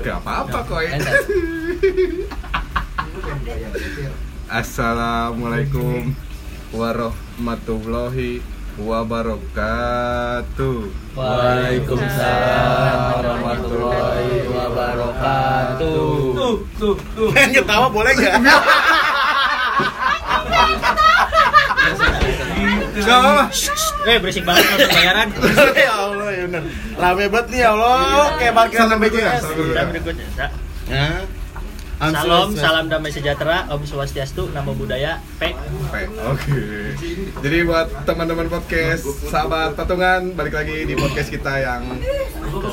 [0.00, 0.96] Gak apa-apa kok ya.
[4.62, 6.16] Assalamualaikum
[6.72, 8.40] warahmatullahi
[8.80, 10.78] wabarakatuh.
[11.12, 16.00] Waalaikumsalam warahmatullahi wabarakatuh.
[16.32, 17.28] Tuh, tuh, tuh.
[17.36, 18.40] Pengen ketawa boleh nggak?
[23.02, 23.50] Gak apa-apa.
[24.02, 25.28] Eh, berisik banget kalau bayaran.
[25.84, 26.62] ya Allah bener.
[26.94, 28.00] Rame banget nih ya Allah,
[28.36, 29.40] kayak parkiran Salam dulu ya, BCS.
[29.40, 29.72] salam dulu.
[29.72, 30.26] Salam berikutnya.
[30.32, 30.54] Sa-
[30.84, 31.06] Ya.
[32.02, 35.54] Salam, salam damai sejahtera, Om Swastiastu, Namo Buddhaya, P.
[35.54, 36.02] Oke.
[36.26, 36.58] Oke.
[37.38, 41.86] Jadi buat teman-teman podcast sahabat patungan balik lagi di podcast kita yang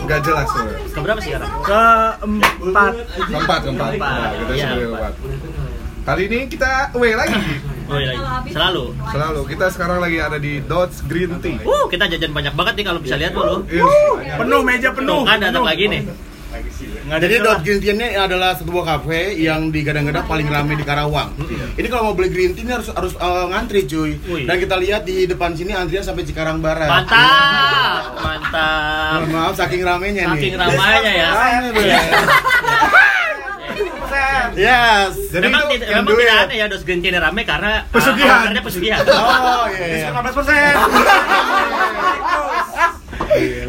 [0.04, 0.73] gak jelas tuh.
[0.92, 1.52] Keberapa sih sekarang?
[1.62, 2.94] Keempat.
[3.22, 3.90] Keempat, keempat.
[3.92, 4.17] Keempat.
[4.17, 5.14] Nah, kita Iya, sudah empat.
[5.14, 5.59] keempat.
[6.05, 7.38] Kali ini kita away lagi.
[7.89, 8.53] Oh iya, iya.
[8.53, 8.94] selalu.
[8.94, 9.41] Selalu.
[9.49, 11.58] Kita sekarang lagi ada di Dodge Green Tea.
[11.66, 13.66] Uh, kita jajan banyak banget nih kalau bisa lihat lo.
[13.66, 14.38] Yes.
[14.38, 15.25] Penuh meja penuh.
[15.25, 16.05] Tuh kan datang lagi nih.
[17.09, 17.35] Nggak Jadi.
[17.41, 21.33] Dot Green Tea ini adalah sebuah kafe yang digadang-gadang paling ramai di Karawang.
[21.78, 24.11] Ini kalau mau beli green tea ini harus harus eh, ngantri cuy.
[24.45, 26.89] Dan kita lihat di depan sini antrian sampai Cikarang Barat.
[26.89, 29.19] Mantap, mantap.
[29.34, 30.53] Maaf saking ramenya nih.
[30.53, 31.30] Saking ramainya ya.
[31.34, 33.17] Rame, Bro.
[34.53, 35.08] Iya.
[35.09, 35.13] Yes.
[35.30, 38.39] Jadi memang itu yang memang tidak aneh ya dos green tea ini rame karena Pesugihan.
[38.49, 39.03] karena pesugihan.
[39.03, 39.85] Oh iya.
[39.88, 40.09] iya.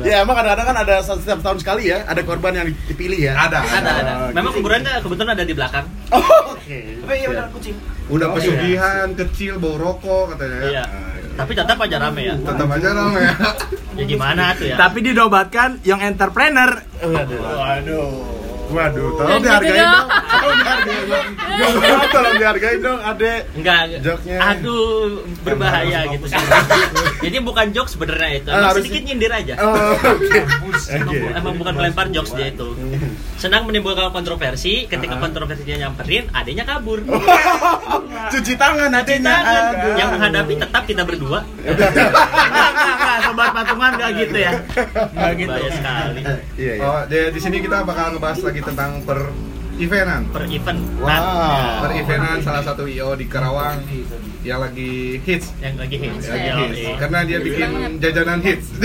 [0.00, 3.36] Ya emang kadang-kadang kan ada setiap tahun sekali ya, ada korban yang dipilih ya.
[3.36, 3.60] Ada.
[3.60, 4.12] Ada, ada.
[4.16, 5.86] Oh, Memang kuburannya kebetulan ada di belakang.
[6.10, 6.98] Oh, Oke.
[8.10, 10.66] Udah Oh, pesugihan, kecil, bau rokok katanya ya.
[10.66, 10.84] Iya.
[11.38, 12.34] Tapi tetap aja rame ya.
[12.34, 13.32] Tetap aja dong ya.
[13.94, 14.76] Ya gimana tuh ya?
[14.76, 16.82] Tapi dinobatkan yang entrepreneur.
[17.00, 17.38] Waduh.
[17.38, 18.10] Waduh,
[18.70, 19.90] Jangan tolong gitu dihargain dong.
[19.90, 20.08] dong.
[20.30, 21.26] Tolong dihargain dong.
[21.50, 23.40] Tolong- Tolong dihargain dong, Adek.
[23.52, 24.36] Enggak, Joknya.
[24.40, 25.10] aduh
[25.42, 26.38] berbahaya gitu sih.
[27.20, 29.54] Jadi bukan jokes sebenarnya itu, Ah, emang harus- sedikit nyindir aja.
[29.60, 29.92] Oh.
[30.88, 31.28] Emang, Oke.
[31.38, 32.72] emang bukan melempar jokes dia itu.
[33.36, 37.04] Senang menimbulkan kontroversi, ketika kontroversinya nyamperin, adanya kabur.
[38.32, 38.88] Cuci tangan.
[38.90, 39.96] Aduh.
[39.96, 41.44] Yang menghadapi tetap kita berdua.
[41.70, 44.52] Enggak, enggak, enggak, sobat patungan enggak gitu ya.
[45.12, 45.50] Enggak gitu.
[45.52, 46.20] Bahaya sekali.
[46.56, 46.82] Iya, iya.
[46.82, 49.18] Oh, di, di sini kita bakal ngebahas lagi tentang per
[49.76, 50.22] eventan.
[50.28, 51.80] Per event Wow.
[51.80, 53.80] Per eventan salah satu IO di Karawang
[54.40, 55.52] yang lagi hits.
[55.60, 56.24] yang lagi hits.
[56.26, 56.78] Lagi Iya, hits.
[56.80, 56.94] iya.
[56.96, 57.68] Karena dia bikin
[58.00, 58.66] jajanan hits.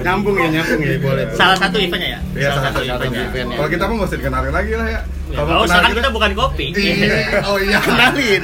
[0.00, 1.24] Nyambung ya, nyambung ya, boleh.
[1.36, 2.20] Salah satu eventnya ya?
[2.32, 3.22] Iya, salah satu eventnya.
[3.30, 3.56] eventnya.
[3.60, 5.00] Kalau kita mah nggak usah dikenalin lagi lah ya.
[5.30, 6.66] Ya, Kalau mau usah kenal kan kita bukan kopi.
[6.74, 7.44] Iya.
[7.46, 7.78] Oh iya.
[7.86, 8.40] Kenalin.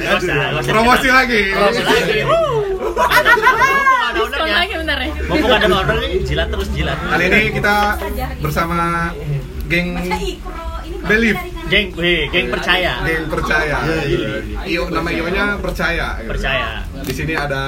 [0.63, 1.41] Promosi lagi.
[1.51, 2.17] Promosi lagi.
[4.17, 5.09] Diskon lagi bentar ya.
[5.27, 6.97] Mumpung ada ownernya, jilat terus jilat.
[6.97, 7.75] Kali ini kita
[8.39, 9.11] bersama
[9.67, 9.87] geng
[11.07, 13.03] Believe, Geng, weh, geng percaya.
[13.03, 13.77] geng percaya.
[13.83, 14.59] Iya, iya.
[14.65, 16.15] Io nama Io-nya percaya.
[16.17, 16.31] gitu.
[16.31, 16.87] Percaya.
[17.03, 17.63] Di sini ada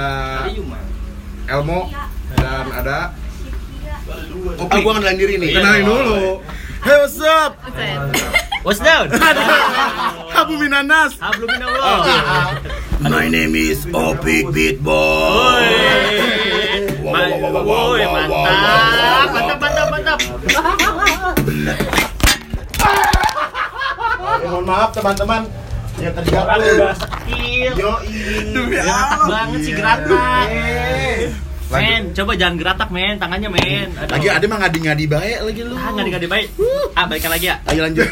[1.46, 1.92] Elmo
[2.34, 2.98] dan ada
[4.58, 4.82] Oh, Opi.
[4.82, 5.54] gua kenalin diri nih.
[5.54, 6.42] Kenalin dulu.
[6.82, 7.52] Hey, what's up?
[8.64, 9.06] What's down?
[10.40, 11.14] Abu Minanas.
[11.16, 12.58] Hablum minallah.
[13.00, 15.68] My name is Opik Beatboy.
[17.00, 17.22] Woi.
[17.38, 19.28] Ma- Woi, mantap.
[19.30, 20.20] Mantap, mantap, mantap.
[24.70, 25.42] Maaf teman-teman
[26.00, 26.80] Orang gabung.
[26.80, 27.74] udah skill.
[27.76, 27.92] Yo,
[28.72, 30.46] Geratak banget sih geratak.
[31.70, 33.88] Men, coba jangan geratak men, tangannya men.
[33.94, 34.10] Aduh.
[34.10, 35.76] Lagi ada mah ngadi-ngadi baik lagi lu.
[35.76, 36.48] Ah, ngadi ngadi baik.
[36.96, 37.56] Ah, balikan lagi ya.
[37.68, 38.08] Ayo lanjut.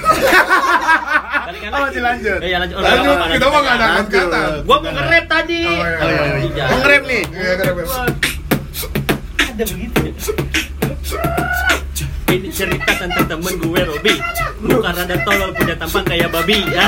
[1.47, 2.37] Balikan Oh, masih lanjut.
[2.37, 2.75] Eh, ya lanjut.
[2.75, 3.49] Oh, Lanjut, apa-apa, kita lanjut.
[3.49, 4.41] mah nggak ada kata.
[4.61, 5.61] Gua mau nge-rap tadi.
[5.63, 5.97] Oh, iya.
[5.97, 6.65] Iya, iya.
[6.67, 7.23] Mau nge-rap nih.
[7.25, 7.81] Iya, kenapa?
[9.39, 10.01] Ada begitu.
[12.27, 14.13] Ini cerita tentang temen gue Robi
[14.57, 16.85] Bukan rada tolol punya tampang kayak babi ya.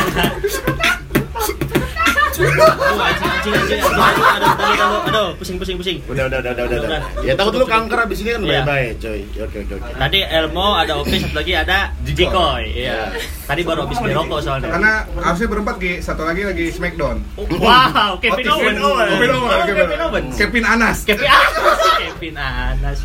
[2.39, 5.99] Aduh, anjing, anjing, anjing, anjing, aduh, aduh, aduh, aduh, aduh, pusing, pusing, pusing.
[6.07, 6.79] Udah, udah, udah, udah, udah.
[6.87, 7.01] Udah.
[7.19, 8.63] Ya takut lu kanker abis ini kan Iya.
[8.63, 9.19] baik-baik, coy.
[9.43, 9.91] Oke, oke, oke.
[9.99, 12.15] Tadi Elmo, ada Opi, satu lagi ada Jikoy.
[12.15, 12.63] Jikoy.
[12.79, 13.11] Iya.
[13.43, 14.71] Tadi baru habis beli rokok soalnya.
[14.71, 17.17] Karena harusnya berempat Gi, satu lagi lagi Smackdown.
[17.59, 18.45] Wow, Kevin.
[18.47, 18.63] Owens.
[18.63, 19.11] Kevin Owens.
[19.43, 20.33] Oh, Kevin Owens.
[20.39, 20.97] Kevin Anas.
[21.03, 21.79] Kevin Anas.
[21.99, 22.99] Kevin Anas.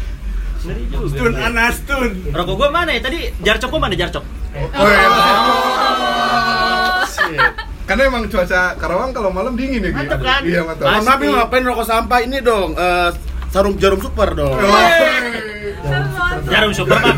[1.10, 2.10] Tun Anas Tun.
[2.30, 3.34] Rokok gua mana ya tadi?
[3.42, 4.22] Jarcok gua mana Jarcok?
[4.54, 5.08] Oh, iya.
[7.10, 7.40] Shit.
[7.84, 9.90] Karena emang cuaca Karawang kalau malam dingin ya.
[9.92, 10.40] Mantap kan?
[10.40, 10.88] Iya, mantap.
[10.88, 12.72] Maaf, lu ngapain rokok sampah ini dong?
[12.78, 13.10] eh,
[13.52, 14.56] sarung jarum super dong.
[14.56, 14.88] Oh.
[16.48, 17.16] Jarum super mah.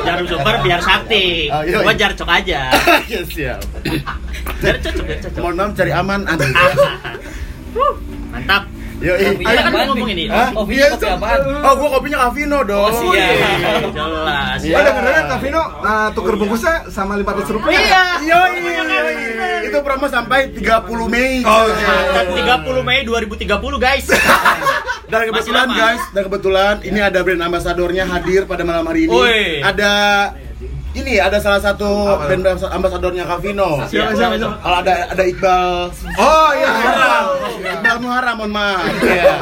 [0.00, 1.46] Jarum super biar sakti.
[1.52, 2.00] Oh, iya, Gua iya.
[2.00, 2.60] jarcok aja.
[3.12, 3.60] Ya siap.
[4.60, 5.04] Biar cocok.
[5.38, 6.20] Mohon maaf cari aman.
[8.34, 8.62] Mantap.
[9.00, 9.32] Yo, ih.
[9.34, 10.24] Kita kan mau ngomong ini.
[10.28, 10.52] Hah?
[10.52, 11.06] Oh, Iya, kopi itu.
[11.08, 11.38] apaan?
[11.64, 12.84] Oh, gua kopinya Avino dong.
[12.84, 13.88] Oh, siap.
[13.90, 14.58] Jelas.
[14.60, 14.76] Iya.
[14.76, 17.80] Oh, dengar-dengar Kak Vino uh, tuker bungkusnya sama 500 rupiah.
[17.80, 18.02] Iya.
[18.20, 18.40] Yo,
[19.64, 20.60] Itu promo sampai 30
[21.06, 21.40] Mei.
[21.42, 21.64] Oh,
[22.12, 23.48] Dan 30 Mei 2030
[23.78, 24.06] guys.
[25.10, 29.18] Dan kebetulan guys, dan kebetulan ini ada brand ambasadornya hadir pada malam hari ini.
[29.58, 29.90] Ada
[30.90, 31.86] ini ada salah satu
[32.18, 32.26] Apa?
[32.26, 33.78] band ambasadornya Kavino.
[33.86, 34.58] Siapa siapa siapa?
[34.58, 35.68] Kalau ada ada Iqbal
[36.18, 36.70] Oh iya.
[37.78, 38.90] Iqbal Muharram mohon maaf.
[39.00, 39.34] Iya.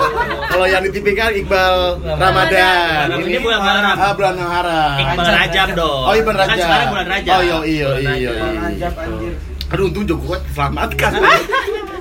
[0.47, 3.05] Kalau yang di TV kan Iqbal Ramadan.
[3.25, 3.97] Ini bulan Muharram.
[3.97, 4.97] Ah, bulan Muharram.
[5.01, 6.03] Iqbal Rajab dong.
[6.05, 6.53] Oh, Iqbal Rajab.
[6.53, 7.33] Kan sekarang bulan Rajab.
[7.33, 8.31] Oh, iya iya Bulan iya.
[8.61, 8.93] Rajab.
[9.25, 9.33] iya.
[9.69, 11.13] Aduh, untung Joko kuat selamatkan.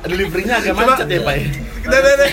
[0.08, 1.36] Deliverynya agak macet ya, Pak.
[1.88, 2.30] Deh deh deh.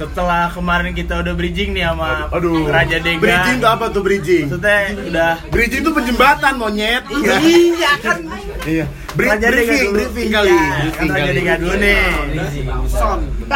[0.00, 2.64] Setelah kemarin kita udah bridging nih sama Aduh.
[2.64, 3.20] Raja Dega.
[3.20, 4.48] Bridging tuh apa tuh bridging?
[4.48, 4.78] Maksudnya
[5.12, 7.04] udah Bridging tuh penjembatan monyet.
[7.12, 7.36] Iya.
[7.36, 8.18] Iya kan.
[8.64, 8.84] Iya.
[9.12, 9.96] Bri- Raja Dega briefing, dulu.
[10.00, 10.50] briefing kali.
[10.50, 11.32] kan Briefing Raja.
[11.36, 12.00] Dega dulu nih.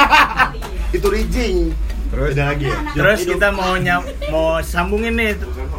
[0.97, 1.57] Itu bridging.
[2.15, 2.79] Terus Ada lagi ya?
[2.95, 4.01] Terus kita mau nyam,
[4.31, 5.35] mau sambungin nih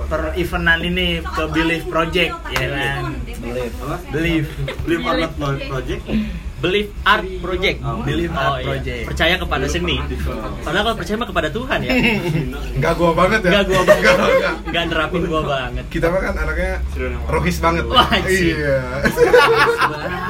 [0.10, 3.02] per eventan ini ke Believe Project ya kan.
[4.12, 4.50] Believe.
[4.82, 5.06] Believe
[5.38, 6.02] not project
[6.56, 7.78] Believe Art Project.
[8.04, 8.66] Believe Oh, Art iya.
[8.66, 9.04] Project.
[9.06, 9.98] Percaya kepada seni.
[10.64, 11.92] Padahal kalau percaya mah kepada Tuhan ya.
[12.80, 13.50] enggak gua banget ya.
[13.52, 14.16] Enggak gua banget.
[14.66, 15.86] Enggak, nerapin gua banget.
[15.88, 16.72] Kita mah kan anaknya
[17.28, 17.84] rohis banget.
[17.86, 18.08] Wah.
[18.24, 18.78] Iya.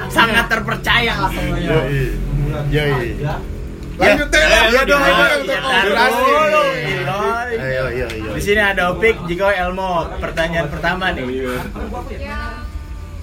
[0.10, 1.70] Sangat terpercaya lah semuanya.
[1.72, 2.04] Yoi.
[2.70, 3.10] Yoi.
[3.96, 4.44] Lanjut deh.
[4.44, 5.00] Eh, Iya dong.
[5.00, 6.20] iya, Iya, durasi.
[6.20, 7.52] Dulu, Giroy.
[7.56, 8.30] Ayo, ayo, ayo.
[8.36, 10.12] Di sini ada Opik, Jiko, Elmo.
[10.20, 11.24] Pertanyaan pertama nih.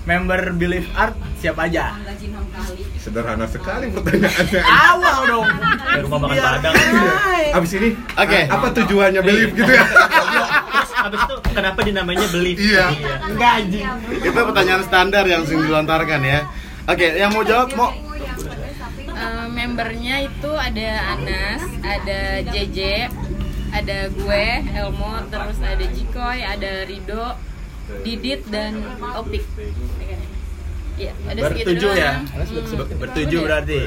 [0.02, 1.94] Member Believe Art siapa aja?
[2.98, 4.62] Sederhana sekali pertanyaannya.
[4.62, 5.46] Awal dong.
[5.46, 6.74] Kayak rumah makan Padang.
[7.54, 8.40] Abis ini, Oke.
[8.46, 9.84] apa tujuannya believe gitu ya?
[11.02, 12.58] Habis itu kenapa dinamainya Believe?
[12.62, 12.86] Iya.
[13.26, 13.86] Enggak anjing.
[14.22, 16.46] Itu pertanyaan standar yang sering dilontarkan ya.
[16.86, 17.90] Oke, yang mau jawab mau
[19.12, 23.06] Eh, membernya itu ada Anas, ada JJ,
[23.70, 24.44] ada gue,
[24.74, 27.38] Elmo, terus ada Jikoy, ada Rido,
[28.00, 28.72] Didit dan
[29.14, 29.44] Opik.
[30.92, 32.12] Iya, ada segitu Bertujuh ya?
[32.20, 33.00] Hmm.
[33.00, 33.80] Bertujuh berarti.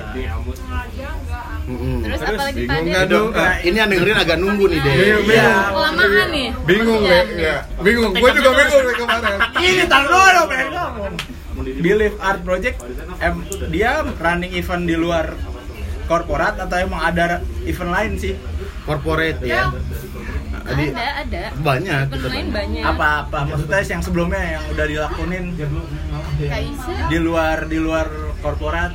[1.66, 1.98] Mm-mm.
[2.02, 2.90] Terus, Terus apa lagi bingung tadi?
[2.92, 3.28] nggak dong?
[3.32, 4.94] Nah, ini yang dengerin agak nunggu nih deh.
[4.94, 5.20] Bingung, Iya.
[5.26, 5.58] bingung.
[5.70, 6.50] Kelamaan nih.
[6.66, 7.56] Bingung ya.
[7.82, 8.12] Bingung.
[8.12, 9.38] Gue juga bingung kemarin.
[9.56, 11.14] Ini tar dulu pengen ngomong.
[11.56, 12.78] Believe Art Project
[13.18, 13.36] em,
[13.70, 15.34] dia running event di luar
[16.06, 18.34] korporat atau emang ada event lain sih?
[18.84, 19.74] Corporate ya.
[20.66, 21.44] Jadi Ada, ada.
[21.62, 22.28] banyak Event gitu.
[22.34, 22.84] lain banyak.
[22.84, 25.44] Apa-apa maksudnya yang sebelumnya yang udah dilakuin
[27.10, 28.08] di luar di luar
[28.42, 28.92] korporat.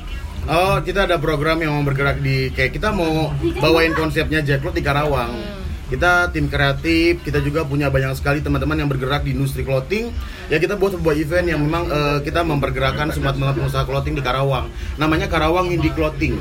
[0.51, 3.31] Oh, kita ada program yang mau bergerak di kayak kita mau
[3.61, 5.31] bawain konsepnya Jacklot di Karawang.
[5.91, 10.15] Kita tim kreatif, kita juga punya banyak sekali teman-teman yang bergerak di industri clothing.
[10.47, 14.23] Ya kita buat sebuah event yang memang eh, kita mempergerakkan semua teman pengusaha clothing di
[14.23, 14.71] Karawang.
[15.03, 16.39] Namanya Karawang Indie Clothing.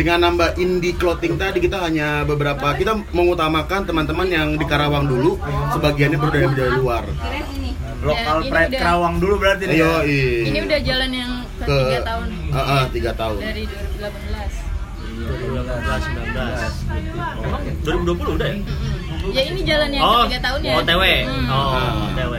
[0.00, 5.36] Dengan nambah indie clothing tadi kita hanya beberapa kita mengutamakan teman-teman yang di Karawang dulu,
[5.70, 7.04] sebagiannya baru dari, dari luar.
[8.00, 9.76] Lokal ini pride udah- Kerawang dulu berarti nih.
[9.76, 9.92] Ayo,
[10.48, 11.30] Ini udah jalan yang
[11.60, 13.40] ke ke 3 tahun Ah, ah, tiga tahun.
[13.44, 14.52] dari 2018.
[15.20, 16.72] 2018, 19.
[17.44, 18.56] Emang 2020 udah ya?
[19.30, 20.74] Ya ini jalan yang Oh, ke 3 tahun ya.
[20.80, 21.02] OTW.
[21.28, 21.46] Hmm.
[21.52, 21.76] Oh,
[22.08, 22.34] OTW.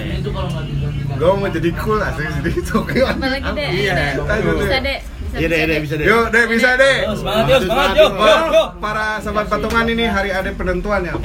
[1.13, 2.77] Gue mau jadi cool asli sih itu.
[2.81, 3.69] Apalagi deh.
[3.69, 4.17] Iya.
[4.57, 4.99] Bisa deh.
[5.31, 6.05] Bisa, Iya deh, bisa deh, bisa deh.
[6.11, 6.95] Yuk, deh bisa deh.
[7.15, 8.67] Semangat yuk, semangat yuk, yuk, yuk.
[8.83, 11.15] Para sahabat patungan ini hari ada penentuan ya.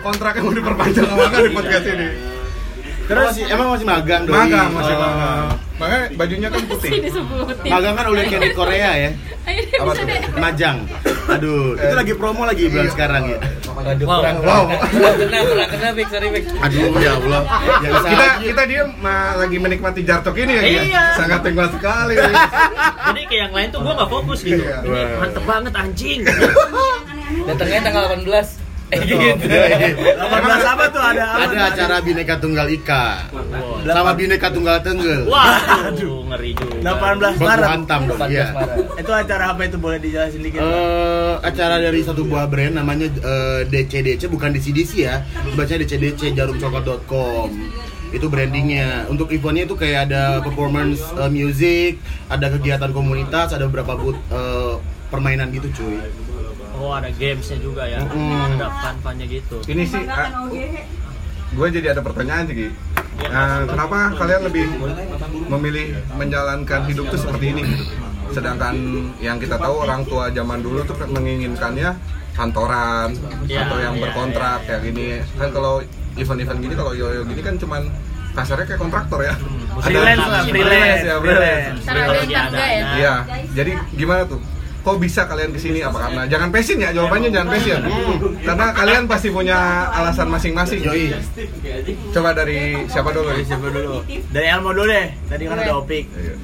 [0.00, 2.08] Kontraknya mau diperpanjang apa enggak di podcast ini?
[3.10, 4.34] Terus masih, emang masih magang doi?
[4.38, 5.02] Magang masih Oh.
[5.02, 5.46] magang.
[5.80, 6.90] Makanya bajunya kan putih.
[7.00, 7.70] disebutin.
[7.72, 9.10] Magang kan udah kayak di Korea ya.
[9.40, 10.06] Ayo deh, Apa tuh?
[10.36, 10.76] Majang.
[11.30, 13.38] Aduh, itu lagi promo lagi bulan sekarang ya.
[13.70, 14.20] Waduh, Wow.
[14.20, 14.64] kurang Wow.
[15.16, 16.28] kena, kurang kena, sorry.
[16.36, 17.42] Aduh, ya Allah.
[17.80, 18.82] Ya Kita kita dia
[19.40, 20.62] lagi menikmati jartok ini ya.
[20.62, 21.04] Iya.
[21.16, 22.14] Sangat nikmat sekali.
[22.14, 24.60] Jadi kayak yang lain tuh gua nggak fokus gitu.
[24.60, 24.84] Iya.
[24.84, 26.20] Ini mantep banget anjing.
[27.48, 28.59] Datangnya tanggal 18.
[28.90, 29.46] Eh, gitu.
[29.46, 31.46] 18 apa tuh ada apa?
[31.46, 33.06] Ada acara Bineka Tunggal Ika
[33.86, 35.30] sama Bineka Tunggal Tenggel.
[35.30, 36.76] Waduh, ngeri juga.
[36.98, 37.66] 18 Baku Maret.
[37.70, 38.46] hantam dong, 14 iya.
[38.98, 40.58] Itu acara apa itu boleh dijelasin dikit?
[40.58, 45.22] Eh, acara dari satu buah brand namanya eh, DCDC bukan DCDC ya.
[45.54, 47.48] Bacanya DCDC jarumcoklat.com.
[48.10, 49.06] Itu brandingnya.
[49.06, 54.74] Untuk eventnya itu kayak ada performance eh, music, ada kegiatan komunitas, ada beberapa booth eh,
[55.10, 55.98] permainan gitu cuy.
[56.80, 58.00] Oh, ada gamesnya juga ya.
[58.00, 58.56] Mm.
[58.56, 59.56] Ada fun-funnya gitu.
[59.68, 60.02] Ini sih
[61.50, 62.70] gue jadi ada pertanyaan sih.
[63.26, 64.64] Nah, kenapa kalian lebih
[65.50, 67.84] memilih menjalankan hidup tuh seperti ini gitu?
[68.30, 68.74] Sedangkan
[69.18, 71.98] yang kita tahu orang tua zaman dulu tuh kan menginginkannya
[72.38, 73.10] kantoran
[73.50, 75.20] Iya, atau yang iya, berkontrak kayak gini.
[75.36, 75.82] Kan kalau
[76.14, 77.82] event-event gini kalau yo-yo gini kan cuman
[78.30, 79.34] kasarnya kayak kontraktor ya.
[79.82, 81.82] Freelance lah, freelance, ya, freelance.
[81.82, 82.86] Ntar ada yang enggak ya.
[82.94, 83.14] Iya.
[83.58, 84.40] Jadi gimana tuh?
[84.80, 85.84] Kok bisa kalian ke sini?
[85.84, 86.90] Apa karena jangan passion ya?
[86.96, 87.80] Jawabannya jangan passion.
[88.40, 90.80] Karena kalian pasti punya alasan masing-masing.
[90.80, 91.12] Yoi.
[92.16, 93.28] Coba dari siapa dulu?
[93.36, 93.44] nih?
[93.44, 94.00] Siapa dulu?
[94.32, 95.08] Dari Elmo dulu deh.
[95.28, 96.04] Tadi kan udah opik.
[96.16, 96.34] Iya.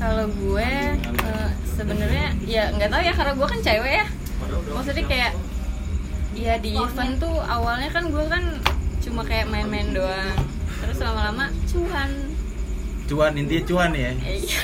[0.00, 0.70] Kalau gue
[1.00, 4.06] eh, sebenarnya ya nggak tahu ya karena gue kan cewek ya.
[4.76, 5.32] Maksudnya kayak
[6.36, 8.44] ya di event tuh awalnya kan gue kan
[9.00, 10.36] cuma kayak main-main doang.
[11.70, 12.10] cuan
[13.10, 14.14] Cuan intinya cuan ya.
[14.14, 14.62] iya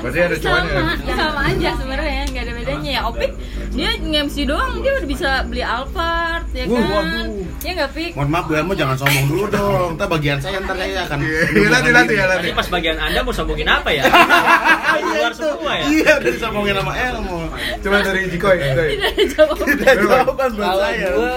[0.00, 0.72] Berarti ada cuannya.
[0.72, 3.32] sama sama aja sebenarnya nggak ada bedanya ya opik
[3.70, 7.28] dia nge-MC doang dia udah bisa beli Alphard ya kan waduh.
[7.60, 9.88] ya nggak pik Mohon maaf Bu Elmo jangan sombong dulu dong.
[9.94, 12.48] Ntar bagian saya ntar saya akan Iya, nanti nanti ya nanti.
[12.48, 14.02] Nanti pas bagian anda mau sombongin apa ya?
[14.96, 15.84] Keluar semua ya?
[15.86, 17.38] Iya udah disombongin sama Elmo.
[17.78, 18.56] Coba dari Jikoy.
[18.56, 18.88] Jikoy.
[18.90, 21.08] tidak ada jawaban Tidak jawaban buat Kalau saya.
[21.10, 21.36] gue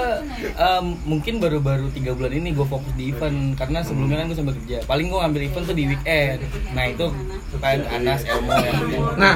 [1.04, 4.78] mungkin baru-baru tiga bulan ini gue fokus di event karena sebelumnya kan gue sambil kerja.
[4.86, 6.40] Paling gue ngambil event tuh di weekend.
[6.72, 7.06] Nah itu
[7.62, 8.78] kan Anas Elmo yang
[9.14, 9.36] Nah,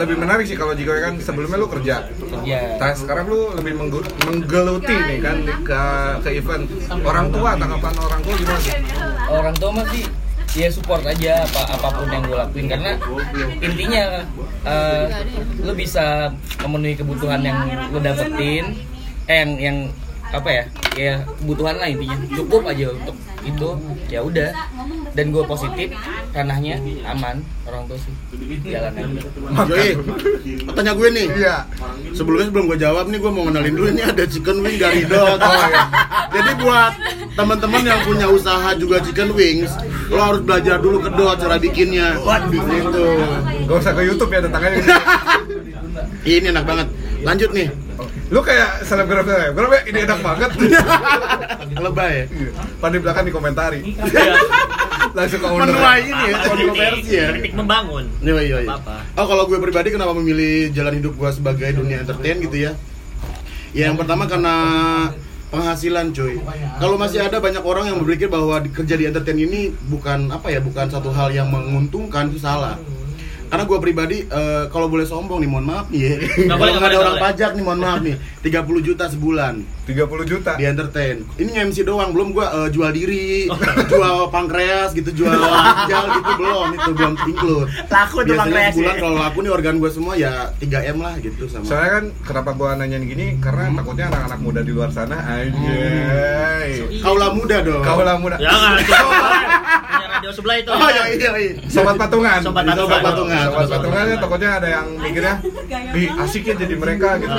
[0.00, 2.08] lebih menarik sih kalau Jikoy kan sebelumnya lu kerja.
[2.08, 2.60] kerja.
[2.80, 3.76] Nah, sekarang lu lebih
[4.26, 5.82] menggeluti nih kan ke
[6.24, 6.64] ke event.
[7.04, 8.60] Orang tua tanggapan orang tua gimana?
[8.60, 8.74] sih?
[9.28, 10.04] Orang tua masih
[10.50, 12.98] ya support aja apa apa pun yang gue lakuin karena
[13.62, 14.02] intinya
[14.66, 15.04] eh,
[15.62, 16.34] lu bisa
[16.66, 18.74] memenuhi kebutuhan yang lu dapetin
[19.30, 19.76] eh yang yang
[20.34, 20.64] apa ya
[20.98, 23.14] ya kebutuhan lah intinya cukup aja untuk
[23.46, 23.68] itu
[24.10, 24.50] ya udah
[25.14, 25.88] dan gue positif
[26.30, 28.14] ranahnya aman orang tua sih
[28.62, 29.20] jalan aja
[29.70, 29.90] Joy,
[30.74, 31.26] tanya gue nih.
[31.34, 31.56] Iya.
[32.14, 35.38] Sebelumnya sebelum gue jawab nih gue mau kenalin dulu ini ada chicken wing dari Dot.
[35.38, 35.82] Oh, iya.
[36.30, 36.92] Jadi buat
[37.34, 39.70] teman-teman yang punya usaha juga chicken wings,
[40.10, 42.18] lo harus belajar dulu ke Dot cara bikinnya.
[42.22, 43.06] Waduh, gitu.
[43.66, 44.68] Gak usah ke YouTube ya tetangga
[46.26, 46.86] Ini enak banget.
[47.26, 47.68] Lanjut nih.
[48.30, 50.50] Lu kayak selebgram selebgram ya, ini enak banget.
[51.84, 52.24] Lebay ya.
[52.78, 53.80] Pada di belakang dikomentari.
[54.10, 54.34] Iya.
[55.14, 55.46] Langsung ke.
[55.50, 57.26] Menuai ini ya, kontroversi ya.
[57.34, 58.04] Kritik membangun.
[58.22, 58.76] Iya iya iya.
[59.18, 62.72] Oh kalau gue pribadi kenapa memilih jalan hidup gue sebagai dunia entertain gitu ya?
[63.70, 64.54] Ya yang pertama karena
[65.50, 66.38] penghasilan cuy.
[66.78, 70.62] Kalau masih ada banyak orang yang berpikir bahwa kerja di entertain ini bukan apa ya,
[70.62, 72.78] bukan satu hal yang menguntungkan itu salah.
[73.50, 76.14] Karena gue pribadi eh, kalau boleh sombong nih, mohon maaf nih ya.
[76.46, 78.16] Nggak boleh, Kalau nggak ada boleh, orang nggak pajak nih, mohon maaf nih.
[78.40, 79.54] 30 juta sebulan
[79.84, 80.52] 30 juta.
[80.54, 81.16] di entertain.
[81.34, 83.50] Ini MC doang, belum gua eh, jual diri,
[83.90, 87.68] jual pankreas gitu, jual ginjal gitu belum, itu belum include.
[87.90, 89.00] Laku tuh pankreas sebulan ya.
[89.02, 91.66] kalau laku nih organ gua semua ya 3 m lah gitu sama.
[91.66, 96.70] Soalnya kan kenapa gua nanyain gini karena takutnya anak-anak muda di luar sana anjay.
[97.02, 97.82] Kaulah muda dong.
[97.82, 98.36] Kaulah muda.
[99.90, 100.70] Punya radio sebelah itu.
[100.70, 101.52] Oh iya iya iya.
[101.66, 102.40] Sobat patungan.
[102.40, 102.86] Sobat patungan.
[102.86, 105.34] Sobat patungan ya takutnya ada yang mikirnya,
[105.96, 107.34] "Ih, asik ya jadi mereka gitu."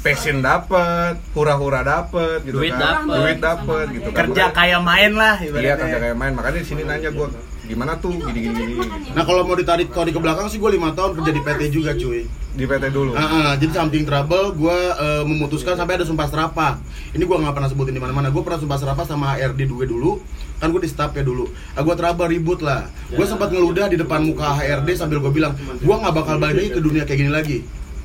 [0.00, 3.06] Passion dapet, hura-hura dapet gitu Duit kan.
[3.06, 3.16] dapet.
[3.16, 4.24] Duit dapet gitu kan.
[4.30, 5.76] Kerja kayak main lah Iya, ibaratnya.
[5.76, 6.32] kerja kayak main.
[6.36, 7.28] Makanya di sini nanya gua
[7.70, 8.74] gimana tuh gini gini gini.
[9.14, 11.94] Nah kalau mau ditarik tarik ke belakang sih gue lima tahun kerja di PT juga
[11.94, 12.26] cuy.
[12.50, 13.14] Di PT dulu.
[13.14, 16.82] Ah, ah, jadi something trouble gue eh, memutuskan sampai ada sumpah serapah.
[17.14, 18.34] Ini gue nggak pernah sebutin di mana-mana.
[18.34, 20.18] Gue pernah sumpah serapah sama HRD gue dulu.
[20.60, 21.48] Kan gue di staff ya dulu.
[21.72, 22.84] Ah, gue trouble ribut lah.
[23.08, 26.70] Gue sempat ngeludah di depan muka HRD sambil gue bilang, gue nggak bakal balik lagi
[26.70, 27.56] ke dunia kayak gini lagi.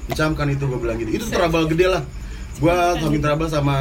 [0.08, 1.12] Dicamkan itu gue bilang gitu.
[1.12, 2.02] Itu trouble gede lah.
[2.56, 3.76] Gue something trouble sama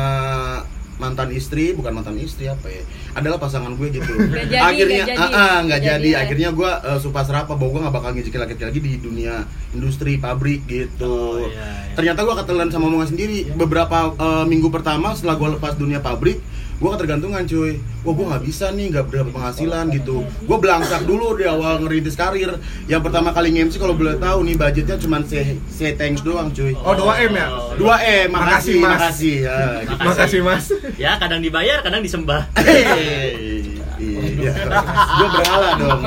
[0.94, 2.78] mantan istri bukan mantan istri apa ya
[3.18, 5.18] adalah pasangan gue gitu Nggak jadi, akhirnya nggak jadi.
[5.18, 6.18] ah, ah, nggak Nggak jadi jadi ya.
[6.22, 9.34] akhirnya gue uh, sumpah serapah bahwa gue nggak bakal ngejekin laki-laki lagi di dunia
[9.74, 11.94] industri pabrik gitu Oh, iya, iya.
[11.98, 16.38] ternyata gue ketelan sama omongan sendiri beberapa uh, minggu pertama setelah gue lepas dunia pabrik
[16.74, 21.32] gue ketergantungan cuy wah gue nggak bisa nih nggak berapa penghasilan gitu gue belangsak dulu
[21.32, 25.56] di awal ngerintis karir yang pertama kali nge-MC kalau boleh tahu nih budgetnya cuma say,
[25.66, 27.46] say thanks doang cuy Oh, 2M ya?
[27.74, 27.86] 2
[28.26, 28.92] M makasih Makasih, Mas.
[28.92, 30.04] makasih ya, gitu.
[30.04, 30.64] Makasih, Mas.
[30.96, 32.42] Ya kadang dibayar, kadang disembah.
[32.56, 33.62] Hey,
[34.04, 36.00] iya gue berhala dong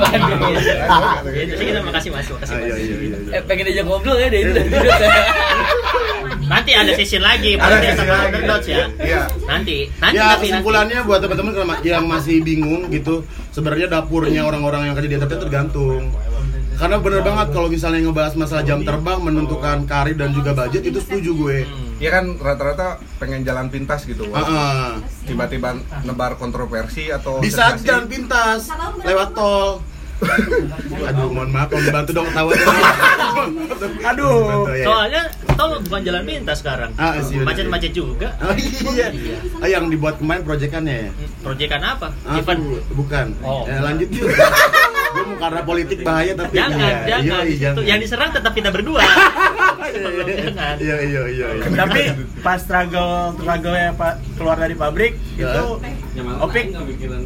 [1.26, 2.68] Gitu sih kita makasih mas, makasih Ah, mas.
[2.68, 3.18] iya, iya, iya, iya.
[3.34, 4.52] eh pengen aja ngobrol ya dari itu
[6.48, 8.70] Nanti ada session lagi, Ada sesi sama lagi.
[8.72, 8.86] Ya.
[8.96, 9.22] Iya.
[9.44, 10.44] Nanti, nanti ya tapi nanti.
[10.48, 15.40] kesimpulannya buat teman-teman kalau yang masih bingung gitu sebenarnya dapurnya orang-orang yang kerja di entertain
[15.40, 16.02] tergantung
[16.78, 21.02] karena bener banget kalau misalnya ngebahas masalah jam terbang menentukan karir dan juga budget itu
[21.02, 21.58] setuju gue
[21.98, 24.30] Ya kan rata-rata pengen jalan pintas gitu.
[25.26, 25.74] Tiba-tiba
[26.06, 28.70] nebar kontroversi atau bisa jalan pintas
[29.02, 29.82] lewat tol
[31.00, 32.50] aduh mohon maaf kalau dibantu dong ketawa
[34.04, 34.66] Aduh.
[34.68, 34.84] ya.
[34.84, 35.22] Soalnya
[35.54, 36.90] tol bukan jalan pintas sekarang.
[36.96, 37.14] Ah.
[37.18, 38.34] Macet-macet juga.
[38.40, 38.52] Oh,
[38.90, 39.08] iya.
[39.58, 41.10] Ah, yang dibuat kemarin proyekannya ya?
[41.40, 42.08] Proyekan apa?
[42.24, 42.60] Ah, Event.
[42.92, 43.26] bukan.
[43.40, 43.62] Oh.
[43.64, 44.26] Ya, lanjut yuk.
[45.08, 47.44] Gue mau karena politik bahaya tapi Jangan, iya, jangan.
[47.46, 49.00] iya, Itu yang diserang tetap kita berdua.
[49.88, 50.74] Jangan.
[50.76, 51.46] Iya iya iya.
[51.56, 51.64] iya.
[51.72, 52.00] Tapi
[52.38, 55.54] pas struggle struggle ya pak keluar dari pabrik Ya.
[55.54, 55.64] itu
[56.38, 56.64] Opik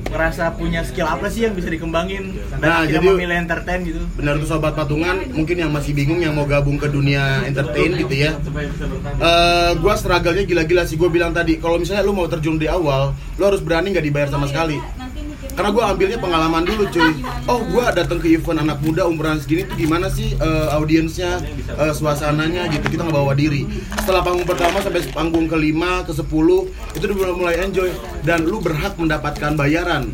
[0.08, 4.00] ngerasa punya skill apa sih yang bisa dikembangin dan Nah, akhirnya jadi- memilih entertain gitu.
[4.16, 8.14] Benar tuh sobat patungan, mungkin yang masih bingung yang mau gabung ke dunia entertain gitu
[8.14, 8.32] ya.
[9.18, 10.96] Eh, gua struggle-nya gila-gila sih.
[10.96, 14.28] Gue bilang tadi, kalau misalnya lu mau terjun di awal, lu harus berani nggak dibayar
[14.28, 14.76] sama sekali.
[15.52, 17.12] Karena gue ambilnya pengalaman dulu cuy.
[17.44, 21.92] Oh, gua datang ke event anak muda umuran segini tuh gimana sih eh, audiensnya, eh,
[21.92, 22.88] suasananya gitu.
[22.88, 23.68] Kita ngebawa diri.
[23.96, 28.96] Setelah panggung pertama sampai panggung kelima, ke 10 itu udah mulai- enjoy dan lu berhak
[28.96, 30.08] mendapatkan bayaran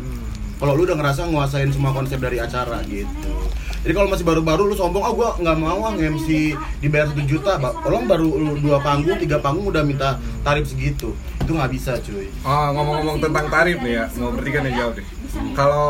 [0.55, 3.31] kalau lu udah ngerasa nguasain semua konsep dari acara gitu
[3.79, 7.55] jadi kalau masih baru-baru lu sombong ah gua nggak mau ah MC dibayar satu juta
[7.55, 10.09] Ba- tolong baru lu dua panggung tiga panggung udah minta
[10.43, 14.73] tarif segitu itu nggak bisa cuy Oh, ngomong-ngomong tentang tarif nih ya, mau bertiga nih
[14.75, 15.05] jawab deh.
[15.51, 15.89] Kalau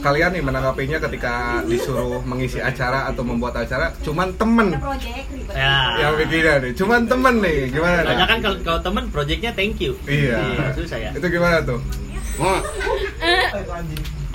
[0.00, 1.34] kalian nih menanggapinya ketika
[1.64, 4.72] disuruh mengisi acara atau membuat acara, cuman temen
[5.50, 5.98] Ya.
[5.98, 8.00] yang bikinnya nih, cuman temen nih, gimana?
[8.02, 8.26] Banyak nih?
[8.26, 9.92] kan kalau kalau temen projectnya thank you.
[10.04, 10.72] Iya.
[10.72, 11.10] susah ya.
[11.12, 11.80] Itu gimana tuh?
[12.38, 12.62] Wah,
[13.20, 13.48] Eh,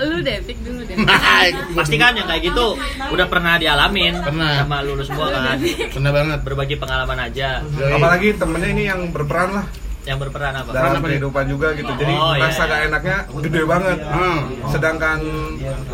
[0.03, 0.93] lu deh, pick dulu deh.
[1.79, 2.75] Pasti kan yang kayak gitu
[3.09, 4.61] udah pernah dialamin Pernah.
[4.61, 5.57] sama lu semua kan.
[5.89, 7.63] pernah banget Berbagi pengalaman aja.
[7.65, 9.65] Apalagi temennya ini yang berperan lah
[10.05, 10.69] Yang berperan apa?
[10.69, 11.91] dalam kehidupan juga gitu.
[11.97, 12.69] Jadi Oh, iya, rasa iya.
[12.69, 13.97] gak enaknya gede banget.
[14.05, 14.39] Hmm.
[14.69, 15.19] Sedangkan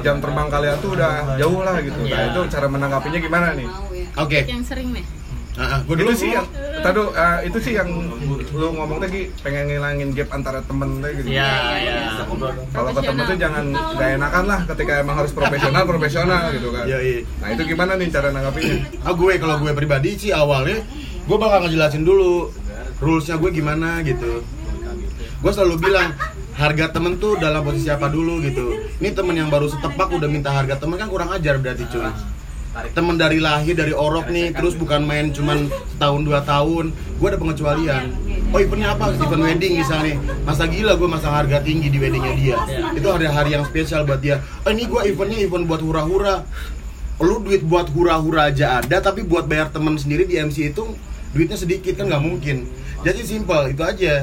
[0.04, 2.00] jam terbang kalian tuh udah jauh lah gitu.
[2.04, 2.30] Nah Iya.
[2.36, 3.68] itu cara menanggapinya gimana nih?
[4.12, 5.06] oke Yang sering nih.
[5.52, 6.48] Ah, ah, gua dulu sih yang
[6.80, 7.92] tadi eh, itu sih yang
[8.56, 11.28] lu ngomong tadi pengen ngilangin gap antara temen tadi gitu.
[11.28, 11.96] Iya, iya.
[12.72, 13.66] Kalau ketemu tuh jangan
[14.00, 16.88] gak enakan lah ketika emang harus profesional profesional gitu kan.
[16.88, 17.20] Iya, iya.
[17.44, 19.04] Nah itu gimana nih cara nanggapinnya?
[19.04, 20.80] Ah gue kalau gue pribadi sih awalnya
[21.22, 22.50] gue bakal ngejelasin dulu
[23.02, 24.46] rulesnya gue gimana gitu.
[25.42, 26.14] Gue selalu bilang
[26.54, 28.78] harga temen tuh dalam posisi apa dulu gitu.
[29.02, 32.06] Ini temen yang baru setepak udah minta harga temen kan kurang ajar berarti cuy.
[32.96, 35.68] Temen dari lahir dari orok nih terus bukan main cuman
[35.98, 36.94] setahun dua tahun.
[37.18, 38.04] Gue ada pengecualian.
[38.54, 39.12] Oh eventnya apa?
[39.18, 40.16] Event wedding misalnya.
[40.46, 42.58] Masa gila gue masang harga tinggi di weddingnya dia.
[42.94, 44.40] Itu hari-hari yang spesial buat dia.
[44.64, 46.46] Oh ini gue eventnya event buat hura-hura
[47.22, 50.84] lu duit buat hura-hura aja ada tapi buat bayar temen sendiri di MC itu
[51.32, 52.66] duitnya sedikit kan nggak mungkin
[53.02, 54.16] jadi simpel itu aja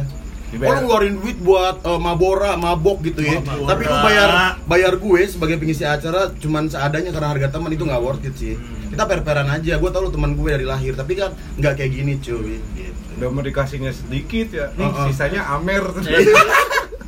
[0.49, 0.73] Oh Dibayar.
[0.75, 4.29] lu ngeluarin duit buat eh, mabora, mabok gitu ya Tapi lu bayar
[4.65, 8.57] bayar gue sebagai pengisi acara cuman seadanya karena harga teman itu nggak worth it sih
[8.89, 12.17] Kita per-peran aja, gue tau lu teman gue dari lahir Tapi kan nggak kayak gini
[12.17, 12.97] cuy gitu.
[13.15, 14.73] Udah mau dikasihnya sedikit ya.
[14.73, 15.05] Nih Oh, oh.
[15.07, 15.85] sisanya Amer.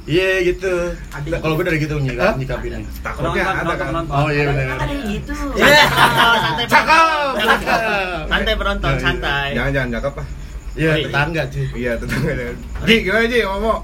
[0.03, 0.75] Iya gitu
[1.39, 4.05] Kalau gue dari gitu nyikap, nyikapinnya Takutnya ada kan.
[4.05, 7.06] Oh iya benar Santai, Cakep,
[7.39, 8.21] Jangan- cakep.
[8.26, 9.02] Santai penonton, Oh, iya.
[9.02, 9.49] santai.
[9.54, 10.26] Jangan jangan cakep ah.
[10.73, 12.33] Iya tetangga cuy Iya tetangga.
[12.85, 13.80] Ji gimana Ji ngomong?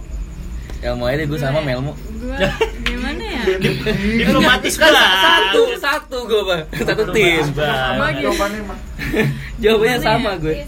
[0.76, 1.96] Ya mau aja gue sama Melmo.
[2.16, 2.36] Gua
[2.84, 3.42] gimana ya?
[4.20, 7.42] Diplomatis Kan satu, satu gue bang, satu tim.
[7.42, 7.62] Gitu.
[9.58, 10.62] Jawabannya sama gue.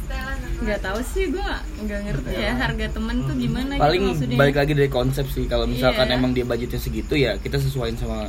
[0.59, 4.73] Nggak tahu sih gua nggak ngerti ya harga temen tuh gimana Paling gitu balik lagi
[4.75, 5.47] dari konsep sih.
[5.47, 6.19] Kalau misalkan Iya.
[6.19, 8.27] emang dia budgetnya segitu ya kita sesuaiin sama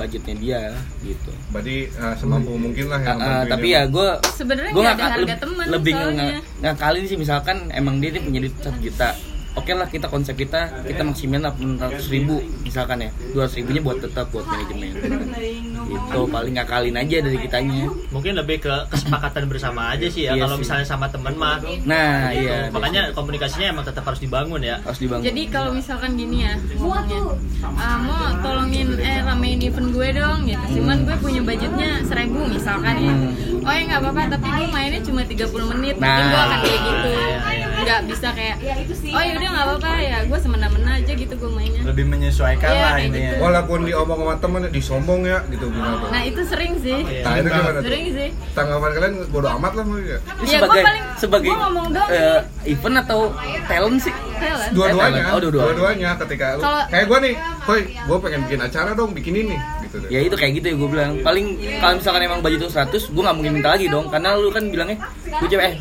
[0.00, 0.60] budgetnya dia
[1.00, 1.30] gitu.
[1.48, 3.76] Berarti eh, semampu mungkin lah Ah, yang ah, bantuin tapi dia.
[3.76, 5.34] ya gue Sebenarnya gue nggak harga
[5.68, 9.10] lebih, nge- ngakalin sih misalkan emang dia nih punya duit satu juta
[9.52, 14.30] oke lah kita konsep kita kita maksimal ratus ribu misalkan ya dua ribunya buat tetap
[14.30, 14.94] buat manajemen
[15.90, 20.34] itu paling ngakalin aja dari kitanya Mungkin lebih ke kesepakatan bersama aja sih ya.
[20.34, 20.62] Iya Kalau sih.
[20.62, 21.58] misalnya sama temen mah.
[21.82, 24.78] nah iya Makanya komunikasinya emang tetap harus dibangun ya.
[24.80, 27.20] harus dibangun Jadi kalau misalkan gini ya, ngomongnya,
[27.72, 30.64] ah, mau tolongin eh ramein event gue dong gitu.
[30.78, 33.14] Cuman gue punya budgetnya seribu misalkan ya.
[33.60, 35.94] Oh ya nggak apa-apa, tapi gue mainnya cuma 30 menit.
[35.96, 36.28] Mungkin Nah.
[36.28, 37.12] gue akan kayak gitu.
[37.80, 38.56] Nggak bisa kayak,
[39.10, 40.18] oh ya udah nggak apa-apa ya.
[40.24, 41.82] Gue semena-mena aja gitu gue mainnya.
[41.82, 43.42] lebih menyesuaikan Iya, lah intinya gitu.
[43.42, 46.08] Walaupun diomong sama temen disombong ya gitu gimana tuh?
[46.08, 46.98] Nah itu sering sih.
[47.20, 47.84] Nah itu gimana tuh?
[47.84, 48.28] Sering sih.
[48.52, 50.10] Tanggapan kalian bodo amat lah mungkin ya?
[50.10, 53.20] Ya, gua sebagai paling- sebagai gua ngomong doang eh, event atau
[53.66, 54.72] talent sih Talent.
[54.72, 55.64] Dua-duanya, Oh, dua-duanya.
[55.66, 59.52] dua-duanya ketika lu kayak gue nih, koi, gue pengen bikin acara dong, bikin ini,
[59.84, 60.08] gitu deh.
[60.08, 63.20] ya itu kayak gitu ya gue bilang paling kalau misalkan emang budget lu 100 gue
[63.20, 65.76] nggak mungkin minta lagi dong karena lu kan bilangnya gue coba eh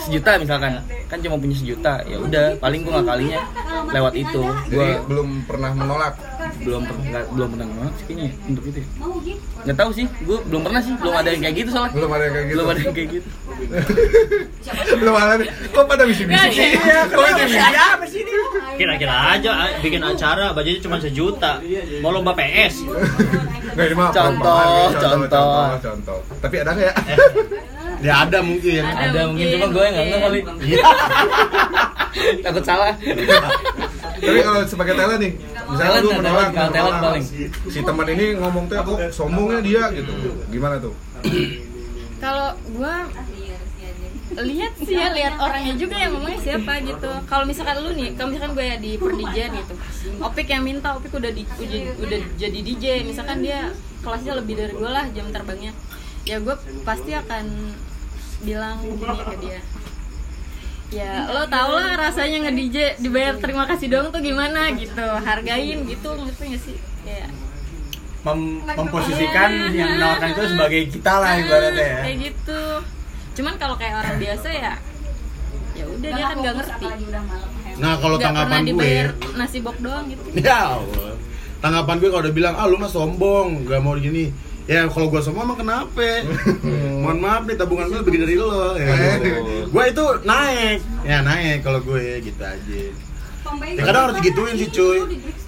[0.00, 0.72] sejuta misalkan
[1.08, 3.40] kan cuma punya sejuta ya udah paling gue ngakalinya
[3.88, 6.14] lewat itu gue belum pernah menolak.
[6.58, 8.86] belum pernah nggak- belum pernah nolak sih kayaknya untuk itu ya.
[9.64, 12.22] nggak tahu sih gue belum pernah sih belum ada yang kayak gitu soalnya Belum ada
[12.22, 12.54] yang kayak gitu.
[12.54, 13.28] belum ada yang kayak gitu
[14.98, 15.32] belum ada.
[15.68, 16.70] Kok pada bisik-bisik sih?
[17.08, 17.74] Kok bisik-bisik?
[17.74, 18.32] apa sih ini
[18.76, 21.58] Kira-kira aja bikin acara budgetnya cuma sejuta.
[21.98, 22.84] Mau lomba PS.
[23.74, 25.18] Nggak, ini mah Contoh, contoh.
[25.26, 26.18] contoh, contoh.
[26.38, 26.94] Tapi ada nggak ya?
[27.98, 28.82] Ya ada mungkin.
[28.82, 30.04] Ada mungkin cuma gue nggak?
[30.06, 30.40] Nggak kali
[32.44, 32.94] takut salah.
[34.18, 35.32] Tapi kalau sebagai talent nih,
[35.70, 37.02] misalnya lu talent, menolak, kalau talent menolak.
[37.06, 37.24] paling.
[37.70, 40.12] si teman ini ngomong tuh kok sombongnya dia gitu.
[40.50, 40.94] Gimana tuh?
[42.18, 42.94] Kalau gue
[44.38, 47.10] lihat sih ya lihat orangnya juga yang ngomongnya siapa gitu.
[47.26, 49.74] Kalau misalkan lu nih kalau misalkan gue ya di perdijan gitu
[50.22, 53.70] opik yang minta opik udah di udah, udah jadi DJ misalkan dia
[54.02, 55.72] kelasnya lebih dari gue lah jam terbangnya.
[56.26, 57.74] Ya gue pasti akan
[58.40, 59.60] bilang gini ke dia.
[60.88, 65.04] Ya lo tau lah rasanya nge DJ dibayar terima kasih dong tuh gimana gitu.
[65.20, 66.76] Hargain gitu ngerti gak sih?
[67.04, 67.28] Ya
[68.18, 72.00] Mem- memposisikan yang menawarkan itu sebagai kita lah ibaratnya ya.
[72.02, 72.62] kayak gitu.
[73.38, 74.72] Cuman kalau kayak orang biasa ya
[75.78, 76.86] ya udah dia kan nggak ngerti.
[77.78, 79.06] Nah kalau tanggapan gue dibayar
[79.38, 80.22] nasi bok doang gitu.
[80.42, 81.14] Ya Allah.
[81.58, 84.30] Tanggapan gue kalau udah bilang ah lu mah sombong gak mau gini
[84.68, 86.28] ya kalau gue sombong emang kenapa?
[87.02, 89.72] Mohon maaf nih tabungan gue lebih dari lo ya, gitu.
[89.72, 90.78] gue itu naik.
[91.08, 92.80] Ya naik kalau gue gitu aja.
[93.48, 94.98] Ya, kadang harus digituin sih cuy.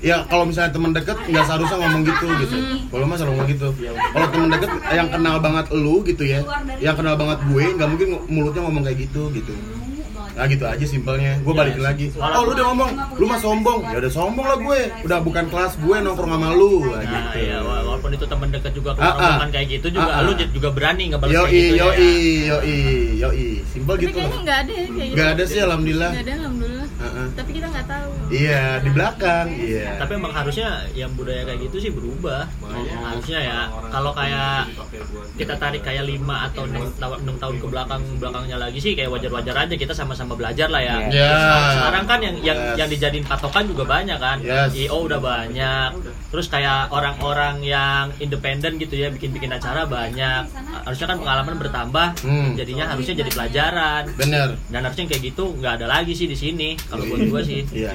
[0.01, 2.57] Ya kalau misalnya teman deket nggak seharusnya ngomong gitu gitu.
[2.89, 3.69] Kalau mas selalu ngomong gitu.
[3.93, 6.41] Kalau teman deket yang kenal banget lu gitu ya.
[6.81, 9.53] Yang kenal banget gue nggak mungkin mulutnya ngomong kayak gitu gitu
[10.41, 14.01] Nah gitu aja simpelnya, gue balikin lagi Oh lu udah ngomong, lu mah sombong Ya
[14.01, 17.39] udah sombong lah gue, udah bukan kelas gue nongkrong sama lu Nah, Nah, gitu.
[17.39, 19.37] iya, wala- walaupun itu teman dekat juga Ah, ah.
[19.37, 20.25] kalau kayak gitu juga Ah, ah.
[20.25, 21.85] lu juga berani ngebalas kayak Yoi, gitu ya.
[21.85, 22.13] yoi,
[22.49, 22.77] yoi,
[23.21, 25.15] yoi Simpel Tapi gitu kayaknya nggak ada ya kayak gitu.
[25.15, 26.60] Gak ada sih alhamdulillah Nggak ada alhamdulillah.
[27.35, 28.11] Tapi kita nggak tahu.
[28.31, 32.47] Iya, di belakang, iya Tapi emang harusnya yang budaya kayak gitu sih berubah.
[33.03, 33.59] Harusnya ya
[33.91, 34.71] kalau kayak
[35.35, 39.11] kita tarik kayak 5 atau 6 tahun, 6 tahun ke belakang belakangnya lagi sih kayak
[39.11, 40.97] wajar-wajar aja kita sama-sama belajar lah ya.
[41.11, 41.35] Ya.
[41.77, 42.77] Sekarang kan yang yang Yes.
[42.77, 44.39] yang dijadiin patokan juga banyak kan.
[44.45, 44.71] Yes.
[44.77, 45.91] IO udah banyak.
[46.31, 50.47] Terus kayak orang-orang yang independen gitu ya bikin-bikin acara banyak.
[50.87, 52.09] Harusnya kan pengalaman bertambah.
[52.23, 52.53] Hmm.
[52.55, 54.03] Jadinya harusnya jadi pelajaran.
[54.15, 57.65] Bener Dan harusnya kayak gitu nggak ada lagi sih di sini kalau buat gua sih.
[57.73, 57.91] Iya.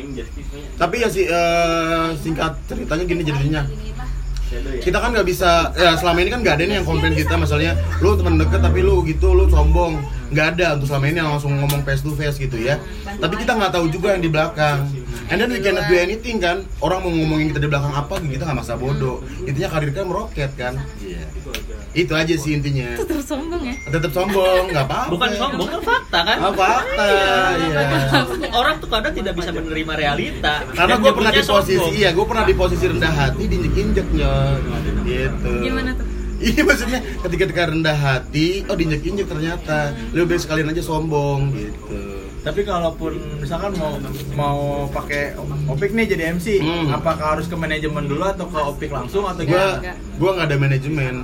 [0.77, 3.61] Tapi ya sih eh, singkat ceritanya gini jadinya.
[4.55, 7.75] Kita kan nggak bisa ya selama ini kan nggak ada nih yang komplain kita misalnya
[7.99, 9.99] lu teman deket tapi lu gitu lu sombong
[10.33, 12.81] nggak ada untuk selama ini yang langsung ngomong face to face gitu ya.
[13.05, 14.89] Tapi kita nggak tahu juga yang di belakang.
[15.25, 16.65] And then we cannot do anything kan?
[16.81, 19.21] Orang mau ngomongin kita di belakang apa kita nggak masa bodoh.
[19.45, 20.77] Intinya karir kita meroket kan?
[21.01, 21.25] Iya.
[21.95, 22.97] Itu aja sih intinya.
[22.99, 23.75] Tetap sombong ya.
[23.89, 25.11] tetap sombong nggak apa-apa.
[25.13, 26.37] Bukan sombong kan fakta kan?
[26.41, 27.07] apa fakta
[27.57, 27.81] iya
[28.53, 30.53] Orang tuh kadang tidak bisa menerima realita.
[30.75, 31.93] karena gue pernah di posisi sombong.
[31.95, 34.33] iya gue pernah di posisi rendah hati diinjek injeknya
[35.05, 35.51] gitu.
[35.61, 36.14] Gimana tuh?
[36.45, 39.77] Iya maksudnya ketika ketika rendah hati oh diinjek injek ternyata
[40.11, 41.99] lebih baik sekalian aja sombong gitu
[42.39, 43.97] Tapi kalaupun misalkan mau
[44.37, 45.33] mau pakai
[45.65, 46.93] opik nih jadi MC, Hmm.
[46.93, 49.81] apakah harus ke manajemen dulu atau ke opik langsung atau gue gimana?
[49.81, 49.97] enggak.
[49.97, 51.15] gue nggak ada manajemen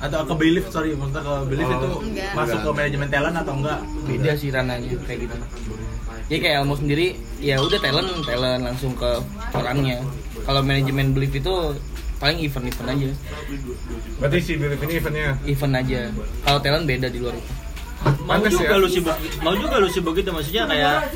[0.00, 1.76] Atau ke belief, sorry, maksudnya ke belief Oh.
[1.76, 2.32] itu Enggak.
[2.32, 2.74] masuk ke Enggak.
[2.74, 3.80] manajemen talent atau enggak?
[4.02, 5.36] beda sih rananya kayak gitu
[6.26, 7.06] ya kayak Elmo sendiri
[7.38, 9.10] ya udah talent talent langsung ke
[9.52, 10.00] orangnya
[10.40, 11.54] kalau manajemen belief itu
[12.20, 13.10] paling event event aja.
[14.20, 15.28] Berarti si Belief ini eventnya?
[15.42, 16.00] Event aja.
[16.44, 17.34] Kalau talent beda di luar.
[18.00, 18.80] Itu mau Pantes juga ya.
[18.80, 19.12] lu sibuk
[19.44, 21.12] mau juga lu sibuk gitu maksudnya kayak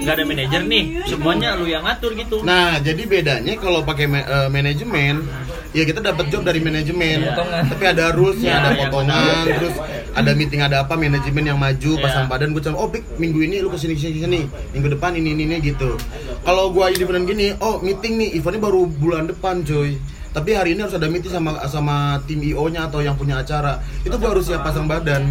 [0.00, 0.84] nggak ada manajer nih.
[1.04, 2.40] Semuanya lu yang ngatur gitu.
[2.40, 5.28] Nah jadi bedanya kalau pakai ma- eh, manajemen
[5.76, 7.28] ya kita dapat job dari manajemen.
[7.28, 7.62] Potongan.
[7.68, 9.74] tapi ada rulesnya Iya, ada iya, potongan terus
[10.12, 12.00] ada meeting ada apa manajemen yang maju Iya.
[12.00, 14.40] pasang badan gue oh pik minggu ini lu ke sini ke sini ke sini.
[14.72, 16.00] Minggu depan ini ini, ini gitu.
[16.48, 20.00] Kalau gua independen gini oh meeting nih eventnya baru bulan depan coy
[20.32, 23.76] tapi hari ini harus ada meeting sama sama tim IO nya atau yang punya acara
[24.00, 25.28] itu gua harus siap pasang badan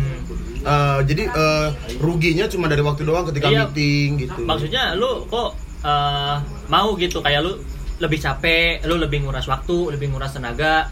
[0.62, 3.66] Eh, jadi eh, ruginya cuma dari waktu doang ketika Iya.
[3.66, 6.36] meeting gitu maksudnya lu kok eh,
[6.70, 7.58] mau gitu kayak lu
[7.98, 10.90] lebih capek, lu lebih nguras waktu, lebih nguras tenaga.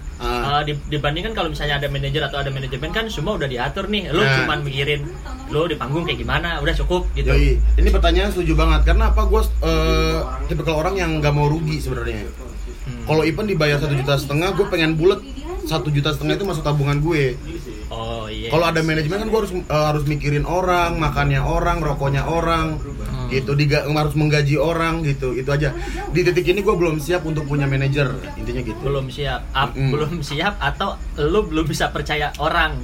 [0.61, 4.13] Di- dibandingkan kalau misalnya ada manajer atau ada manajemen kan semua udah diatur nih.
[4.13, 4.45] Lu Nah.
[4.45, 5.09] cuman mikirin
[5.49, 7.33] lu di panggung kayak gimana, udah cukup gitu.
[7.33, 9.25] Yoi, ini pertanyaan setuju banget karena apa?
[9.25, 12.29] Gue uh, tipikal orang yang nggak mau rugi sebenarnya.
[13.09, 13.17] Hmm.
[13.17, 15.17] Kalau Ipan dibayar satu juta setengah, gue pengen bulat
[15.65, 17.33] satu juta setengah itu masuk tabungan gue.
[17.89, 18.53] Oh iya.
[18.53, 22.77] Kalau ada manajemen kan gue harus uh, harus mikirin orang, makannya orang, rokoknya orang,
[23.27, 23.57] gitu.
[23.57, 25.33] Diga, harus menggaji orang gitu.
[25.33, 25.73] Itu aja.
[26.13, 28.13] Di titik ini gue belum siap untuk punya manajer.
[28.37, 28.77] Intinya gitu.
[28.79, 29.89] belum siap, Ap- Mm.
[29.89, 32.77] belum siap atau lu belum bisa percaya orang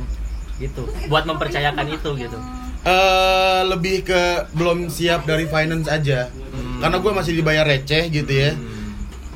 [0.58, 0.90] gitu.
[1.06, 2.38] Buat mempercayakan itu gitu.
[2.86, 4.22] eh lebih ke
[4.54, 6.30] belum siap dari finance aja
[6.78, 8.54] karena gue masih dibayar receh gitu ya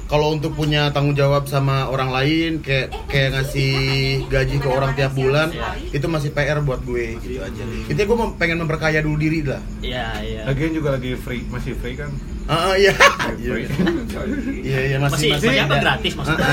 [0.10, 3.74] kalau untuk punya tanggung jawab sama orang lain kayak kayak ngasih
[4.26, 5.54] gaji ke orang tiap bulan
[5.94, 7.64] itu masih PR buat gue gitu aja.
[7.86, 9.62] Intinya gue pengen memperkaya dulu diri lah.
[9.86, 10.42] Iya, iya.
[10.50, 12.10] Lagian juga lagi free, masih free kan?
[12.50, 12.90] Ah, iya.
[13.38, 13.54] Iya
[14.82, 14.98] iya.
[14.98, 16.50] Masih Masih, masih apa gratis maksudnya?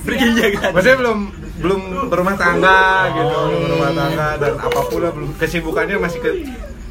[0.00, 0.70] Perginya kan.
[0.72, 1.18] Maksudnya belum
[1.54, 2.80] belum berumah tangga
[3.12, 5.28] gitu, belum berumah tangga dan apa pun lah belum.
[5.36, 6.30] Kesibukannya masih ke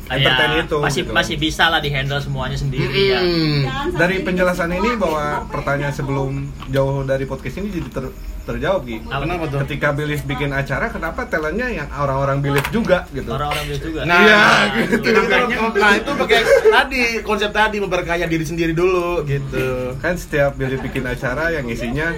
[0.05, 0.77] entertain Ya, itu.
[0.77, 1.11] masih gitu.
[1.11, 3.19] masih bisa lah dihandle semuanya sendiri ya.
[3.19, 3.61] Hmm.
[3.93, 6.29] Dari penjelasan ini bahwa pertanyaan sebelum
[6.67, 8.99] jauh dari podcast ini jadi ter- terjawab Gi.
[9.01, 9.23] Apa?
[9.23, 9.59] Kenapa tuh?
[9.63, 13.31] Ketika Belief bikin acara, kenapa talentnya yang orang-orang Belief juga gitu?
[13.31, 14.03] Orang-orang itu juga.
[14.03, 14.41] Nah, Iya,
[14.83, 15.07] gitu.
[15.73, 19.95] Nah, itu pakai tadi konsep tadi memperkaya diri sendiri dulu gitu.
[19.97, 22.11] Kan setiap Belief bikin acara yang isinya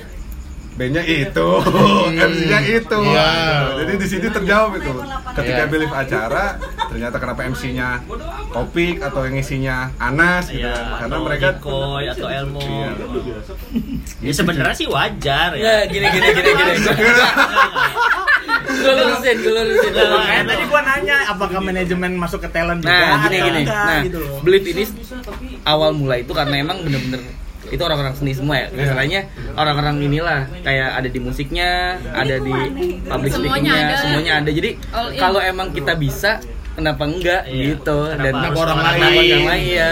[0.76, 1.48] bandnya itu,
[2.20, 3.00] MC-nya itu.
[3.02, 3.30] Iya.
[3.32, 3.72] Gitu.
[3.80, 4.92] Jadi di sini terjawab itu.
[5.32, 5.68] Ketika Iya.
[5.68, 6.44] Belief acara,
[6.86, 8.04] ternyata kenapa MC-nya
[8.52, 11.00] Topik atau yang isinya Anas gitu Iya, kan.
[11.02, 12.60] Karena atau mereka Nikoy atau Elmo.
[12.60, 12.92] Iya.
[14.20, 15.64] Ya sebenarnya sih wajar ya.
[15.64, 16.72] ya gini gini gini gini
[18.76, 23.18] gue lurusin gue lurusin Nah, tadi gua nanya apakah manajemen masuk ke talent juga Nah,
[23.24, 23.62] gini gini.
[23.64, 24.20] enggak Nah, gitu.
[24.42, 24.84] Belief ini
[25.64, 27.22] awal mulai itu karena emang bener-bener
[27.71, 28.67] itu orang-orang seni semua ya.
[28.73, 29.21] Masalahnya
[29.58, 32.54] orang-orang inilah kayak ada di musiknya ada di
[33.06, 34.49] public speakingnya semuanya ada.
[34.49, 34.71] Jadi
[35.17, 36.41] kalau emang kita bisa
[36.76, 37.64] kenapa enggak Iya.
[37.72, 38.94] gitu dan Kenapa orang orang lain?
[38.94, 39.92] kenapa orang lain ya Iya.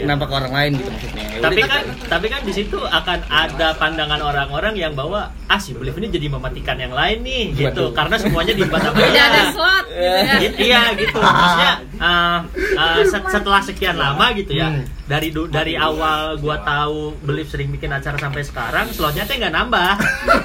[0.00, 3.68] kenapa ke orang lain gitu maksudnya Ya tapi kan tapi kan di situ akan ada
[3.74, 7.96] pandangan orang-orang yang bahwa ah si belief ini jadi mematikan yang lain nih gitu Waduh.
[7.96, 10.24] karena semuanya dibatasi Tidak ada slot gitu ya.
[10.38, 12.38] Gitu, iya gitu maksudnya uh,
[12.76, 14.84] uh, set- setelah sekian lama gitu ya Hmm.
[15.02, 19.50] dari du- dari awal gua tahu belief sering bikin acara sampai sekarang slotnya teh nggak
[19.50, 19.96] nambah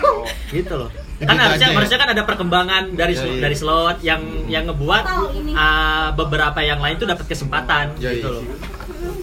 [0.55, 0.89] gitu loh
[1.23, 1.77] kan harusnya aja ya?
[1.79, 3.39] harusnya kan ada perkembangan dari Iya, iya.
[3.39, 5.03] dari slot yang yang ngebuat
[5.55, 8.43] uh, beberapa yang lain tuh dapat kesempatan Iya, gitu loh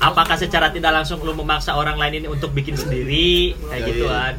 [0.00, 4.06] apakah secara tidak langsung lu memaksa orang lain ini untuk bikin sendiri kayak Iya, gitu
[4.08, 4.16] iya.
[4.16, 4.34] kan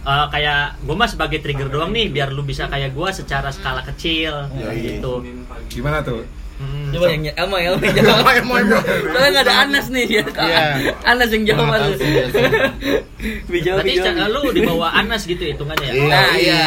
[0.00, 3.84] Eh, kayak gue mah sebagai trigger doang nih biar lu bisa kayak gue secara skala
[3.84, 4.72] kecil iya.
[4.72, 5.20] gitu
[5.68, 6.24] Gimana tuh?
[6.60, 6.92] Hmm.
[6.92, 8.82] coba yang Elmo Elmo yang jawab Emang, emang, emang.
[8.84, 10.64] soalnya nggak ada Anas nih dia Iya.
[11.02, 12.44] Anas yang jawab tuh iya sih.
[13.48, 13.92] dijawab Berarti
[14.28, 15.92] lu di bawah Anas gitu hitungannya ya?
[15.94, 16.62] Iya, Nah, iya.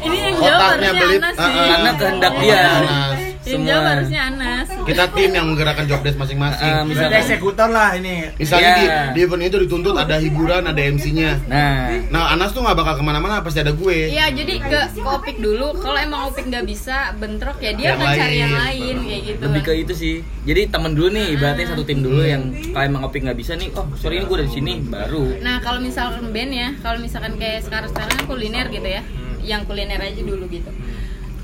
[0.00, 1.52] Ini yang jawab harusnya Anas sih.
[1.64, 3.18] karena kehendak dia Anas.
[3.48, 4.66] Yang semua jawab harusnya Anas.
[4.84, 6.68] Kita tim yang menggerakkan job desk masing-masing.
[6.68, 8.14] Ah, Kita misalkan eksekutor lah ini.
[8.34, 8.76] Misalnya Iya.
[8.76, 11.30] di, di event itu dituntut ada hiburan, ada MC-nya.
[11.44, 13.98] nah Nah, Anas tuh nggak bakal ke mana-mana, pasti ada gue.
[14.08, 15.72] Iya, jadi ke ke Opik dulu.
[15.74, 18.60] Kalau emang Opik nggak bisa bentrok ya dia Yang akan cari yang lain.
[18.60, 19.40] lain kayak gitu.
[19.40, 23.02] lebih ke itu sih jadi temen dulu nih ibaratnya satu tim dulu yang kalau emang
[23.02, 26.52] opik nggak bisa nih oh sorry ini gue dari sini baru Nah, kalau misalkan band
[26.52, 29.02] ya, kalau misalkan kayak sekarang-sekarang kan kuliner gitu ya.
[29.40, 30.68] Yang kuliner aja dulu gitu.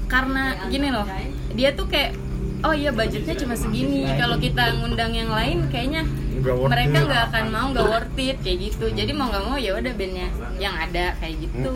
[0.05, 1.07] Karena gini loh,
[1.55, 2.19] dia tuh kayak
[2.65, 4.09] oh iya budgetnya cuma segini.
[4.19, 6.03] Kalau kita ngundang yang lain kayaknya
[6.45, 8.91] mereka nggak akan mau nggak worth it kayak gitu.
[8.91, 11.73] Jadi mau nggak mau ya udah bandnya yang ada kayak gitu.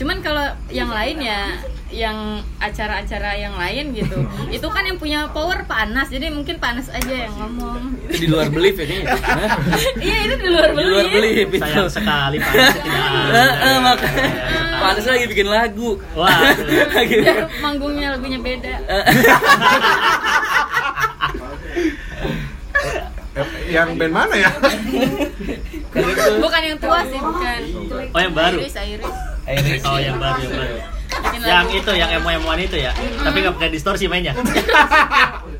[0.00, 1.60] Cuman kalau yang lain ya
[1.92, 4.22] yang acara-acara yang lain gitu
[4.56, 8.00] itu kan yang punya power Pak Anas jadi mungkin Pak Anas aja yang ngomong.
[8.08, 9.12] Itu di luar belief ya kayaknya.
[10.08, 11.60] Iya itu di luar di luar beli belief itu.
[11.60, 13.36] Sayang sekali Pak Anas tidak ada.
[13.36, 14.28] Eh, eh, makanya.
[14.80, 15.90] Pak Anas lagi bikin lagu.
[16.16, 16.32] Wah.
[16.96, 18.74] lagi biar manggungnya lagunya beda.
[18.88, 19.04] Eh,
[23.68, 24.50] yang band mana ya?
[26.40, 27.60] bukan yang tua sih bukan.
[28.16, 28.56] Oh yang baru.
[28.64, 29.82] Iris Iris Iris.
[29.82, 30.76] Oh yang baru yang baru.
[31.40, 32.92] Yang itu yang emo-emoan itu ya.
[32.94, 34.34] Tapi nggak pakai distorsi mainnya.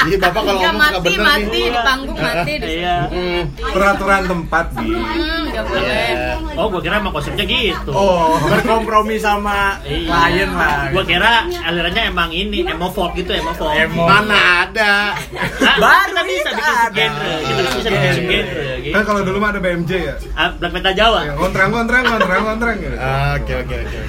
[0.00, 1.66] Jadi bapak kalau Nggak ngomong suka mati bener mati nih.
[1.66, 2.96] di panggung mati di Iya.
[3.06, 3.42] Hmm.
[3.68, 4.88] Peraturan tempat di.
[4.88, 6.08] hmm nggak boleh
[6.54, 7.90] Oh gua kira emang konsepnya gitu.
[7.90, 10.06] Oh, berkompromi sama Iya.
[10.06, 10.78] klien lah.
[10.88, 13.74] Gua kira alirannya emang ini emo folk gitu emo folk.
[13.74, 14.04] Emo.
[14.04, 15.18] Mana ada.
[15.60, 16.80] Ah, Baru kita bisa bikin ada.
[16.80, 17.34] subgenre.
[17.42, 18.14] Kita bisa bikin Iya.
[18.14, 18.72] subgenre.
[18.80, 18.92] gitu.
[18.92, 20.14] Kan kalau dulu mah ada BMJ ya.
[20.32, 21.20] Ah, Black metal Jawa.
[21.34, 22.96] Kontrang kontrang kontrang kontrang gitu.
[22.96, 24.00] Ah, Oke oke oke.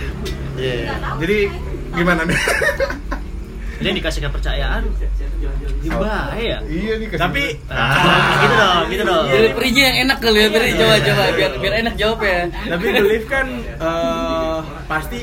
[0.55, 0.93] Iya.
[1.17, 1.37] Jadi
[1.91, 2.37] gimana nih?
[3.81, 4.83] Dia dikasih kepercayaan.
[5.91, 6.57] Bahaya.
[6.69, 9.25] iya nih Tapi Ah, gitu dong, gitu dong.
[9.27, 13.23] Deliverynya yang enak kali ya tadi coba coba biar biar enak jawab ya tapi Belief
[13.25, 15.19] kan eh, pasti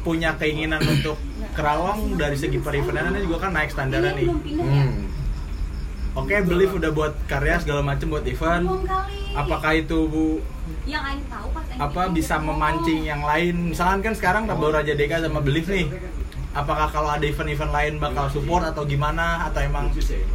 [0.00, 1.20] punya keinginan untuk
[1.52, 4.28] Kerawang dari segi perivenannya juga kan naik standarnya nih.
[4.30, 5.10] Hmm.
[6.14, 8.62] Oke, Belief udah buat karya segala macam buat event.
[9.34, 10.38] Apakah itu Bu
[10.86, 13.74] yang Aing tahu pas Aing apa bisa memancing yang lain?
[13.74, 15.90] Misalkan kan sekarang baru Raja Deka sama Belief nih.
[16.58, 19.46] Apakah kalau ada event-event lain bakal support atau gimana?
[19.46, 19.94] Atau emang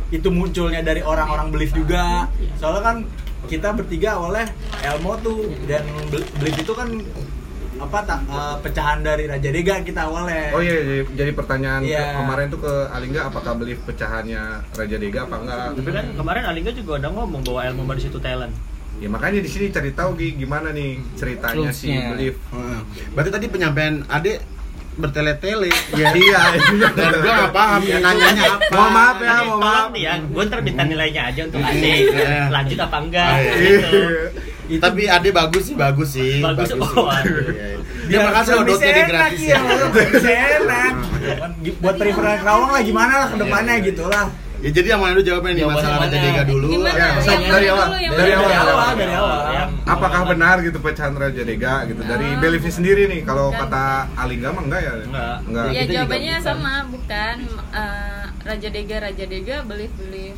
[0.10, 2.32] itu munculnya dari orang-orang Belief juga?
[2.56, 2.98] Soalnya kan
[3.44, 4.48] kita bertiga oleh
[4.82, 6.88] Elmo tuh dan Bel- Belief itu kan
[7.74, 10.56] apa tak eh, pecahan dari Raja Dega kita awalnya.
[10.56, 12.16] Oh iya, jadi, jadi pertanyaan ke- Iya.
[12.16, 15.68] kemarin tuh ke Alingga apakah beli pecahannya Raja Dega apa enggak?
[15.76, 18.56] Tapi kan kemarin Alingga juga udah ngomong bahwa ilmu di situ talent.
[19.02, 21.92] Ya makanya di sini cari tahu Gi, gimana nih ceritanya si.
[21.92, 22.40] Belief.
[22.48, 22.88] Hmm.
[23.12, 24.40] Berarti tadi penyampaian Ade
[24.94, 25.70] bertele-tele.
[25.98, 26.42] Ya iya,
[26.94, 28.74] Dan gua nggak paham dia nanyanya apa.
[28.74, 29.88] Mohon maaf ya, mohon tolong maaf.
[29.94, 31.70] nih ya, gue ntar minta nilainya aja untuk Iya.
[31.74, 31.94] Ade.
[32.14, 32.40] Iya.
[32.54, 33.32] Lanjut apa enggak?
[33.58, 34.02] Gitu.
[34.80, 36.40] Tapi Ade bagus sih, bagus sih.
[36.40, 36.80] Bagus, sih.
[36.80, 37.36] oh, aduh.
[37.52, 37.78] Iya, iya.
[38.04, 39.60] Terima kasih loh dotnya di gratis ya.
[40.12, 40.30] bisa
[40.60, 40.94] enak.
[41.80, 44.28] Buat periferan Kerawang lah gimana lah ke depannya gitu lah.
[44.64, 46.08] Ya jadi yang mana dulu jawabnya nih Jawaban masalah?
[46.08, 46.66] Dega dulu.
[46.70, 46.96] Gimana?
[46.96, 47.88] Ya, sok, mana dari awal.
[47.92, 48.48] Dari awal.
[48.48, 49.40] Dari awal, dari awal.
[49.52, 52.28] Yang Apakah benar gitu pecahan Raja Dega gitu dari.
[52.38, 53.22] Beliefnya sendiri nih?
[53.22, 53.84] Kalau kata
[54.16, 54.94] Alingga mah enggak ya?
[55.04, 55.36] Enggak.
[55.44, 55.66] Enggak.
[55.70, 56.46] ya jawabannya bukan.
[56.46, 57.36] sama bukan
[57.74, 60.36] Eh, Raja Dega Raja Dega belief belief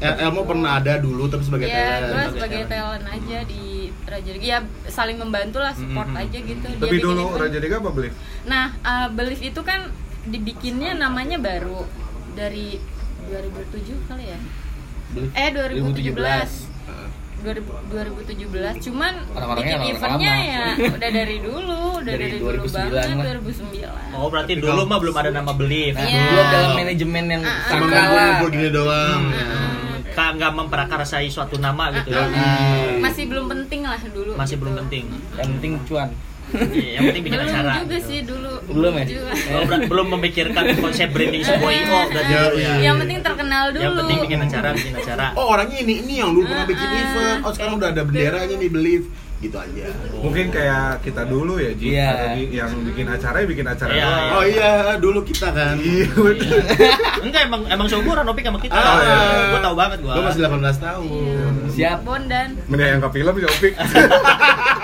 [0.00, 2.08] El- Elmo pernah ada dulu tapi sebagai ya talent.
[2.08, 3.64] gue sebagai talent aja di
[4.02, 7.38] Raja Dega ya saling membantu lah support aja gitu Dia Lebih bikin dulu event.
[7.38, 8.14] Raja Dega apa Belief?
[8.42, 9.92] nah eh, belief itu kan
[10.24, 11.84] dibikinnya namanya baru
[12.32, 12.80] dari
[13.30, 14.38] 2007 kali ya
[15.32, 16.68] eh 2017 2017.
[17.40, 17.56] 2000
[17.88, 20.44] 2017 cuman Orang-orangnya bikin orang eventnya lama.
[20.44, 23.34] ya udah dari dulu udah Dari dari, dulu 2009 banget lah.
[23.40, 25.94] 2009 Oh berarti dulu mah belum ada nama Belief.
[25.94, 26.24] Nah, Iya.
[26.28, 27.58] belum dalam manajemen yang Ah, ah.
[27.64, 27.96] Sakral lah.
[28.02, 29.22] ngumpul-ngumpul gini doang.
[29.32, 32.20] Ah, ka- nggak memperakarsai suatu nama gitu ya.
[32.20, 33.00] Uh-uh.
[33.00, 34.60] masih belum penting lah dulu Masih gitu.
[34.60, 35.04] belum penting.
[35.32, 36.08] yang penting cuan
[36.52, 37.72] Iya, yang penting bikin belum acara.
[37.76, 38.06] juga gitu.
[38.06, 39.04] sih dulu Belum ya?
[39.04, 39.30] juga.
[39.50, 42.72] Oh, belum memikirkan konsep branding sebuah IO berarti Ya, gitu ya.
[42.82, 45.26] yang penting terkenal dulu Yang penting bikin acara, bikin acara.
[45.34, 47.38] Oh orangnya ini ini yang dulu pernah bikin Ah, event.
[47.40, 49.06] Oh sekarang udah ada benderanya nih believe
[49.40, 49.88] gitu aja.
[50.14, 51.96] Mungkin kayak kita dulu ya, Ji.
[51.96, 52.08] Iya.
[52.10, 54.28] Ada di- yang bikin acara ya bikin acara Iya, doang.
[54.30, 55.74] Oh iya dulu kita kan.
[55.80, 56.60] Iya, betul.
[57.24, 58.76] Enggak emang emang seumuran Opik sama kita.
[58.76, 59.16] Ah, iya.
[59.48, 60.12] Gua tahu banget gua.
[60.12, 61.52] Gue masih 18 tahun.
[61.70, 63.72] siap Bondan Mending yang ke film ya, Opik.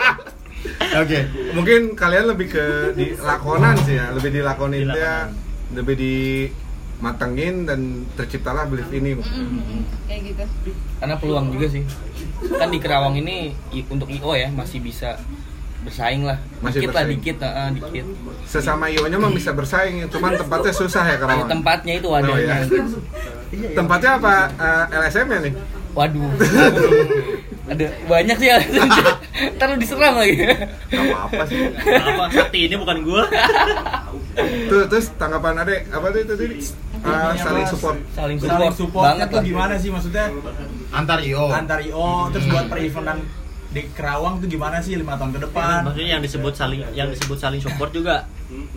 [0.96, 1.18] Oke.
[1.52, 5.28] Mungkin kalian lebih ke di lakonan sih ya, lebih dilakonin Di dia,
[5.72, 7.80] lebih dimatengin dan
[8.14, 9.14] terciptalah belief ini.
[9.14, 10.44] Mm, kayak gitu
[10.96, 11.82] karena peluang juga sih
[12.52, 13.52] kan di Kerawang ini
[13.86, 15.16] untuk IO ya masih bisa
[15.82, 17.20] bersaing lah Masih dikit lah bersaing.
[17.22, 18.04] dikit ah, dikit
[18.42, 21.48] Sesama IO-nya mah bisa bersaing, cuman tempatnya susah ya Ya, Karawang.
[21.48, 22.56] tempatnya itu Oh, wadahnya
[23.52, 23.70] iya.
[23.72, 24.34] Tempatnya apa?
[24.50, 25.54] Eh, LSM ya nih?
[25.92, 26.28] waduh
[27.66, 28.88] ada banyak sih alasan
[29.58, 31.58] ntar lu diserang lagi Gak apa-apa sih.
[31.76, 33.26] Apa sakti ini bukan gua.
[34.70, 36.56] Tuh, terus tanggapan Ade, apa tuh itu tadi?
[36.60, 37.96] Eh, saling support.
[38.12, 40.28] saling saling support, support banget tuh gimana sih maksudnya
[40.92, 41.48] Antar IO.
[41.48, 43.24] antar IO terus buat per eventan
[43.72, 47.36] di Kerawang tuh gimana sih lima tahun ke depan Maksudnya yang disebut saling yang disebut
[47.36, 48.24] saling support juga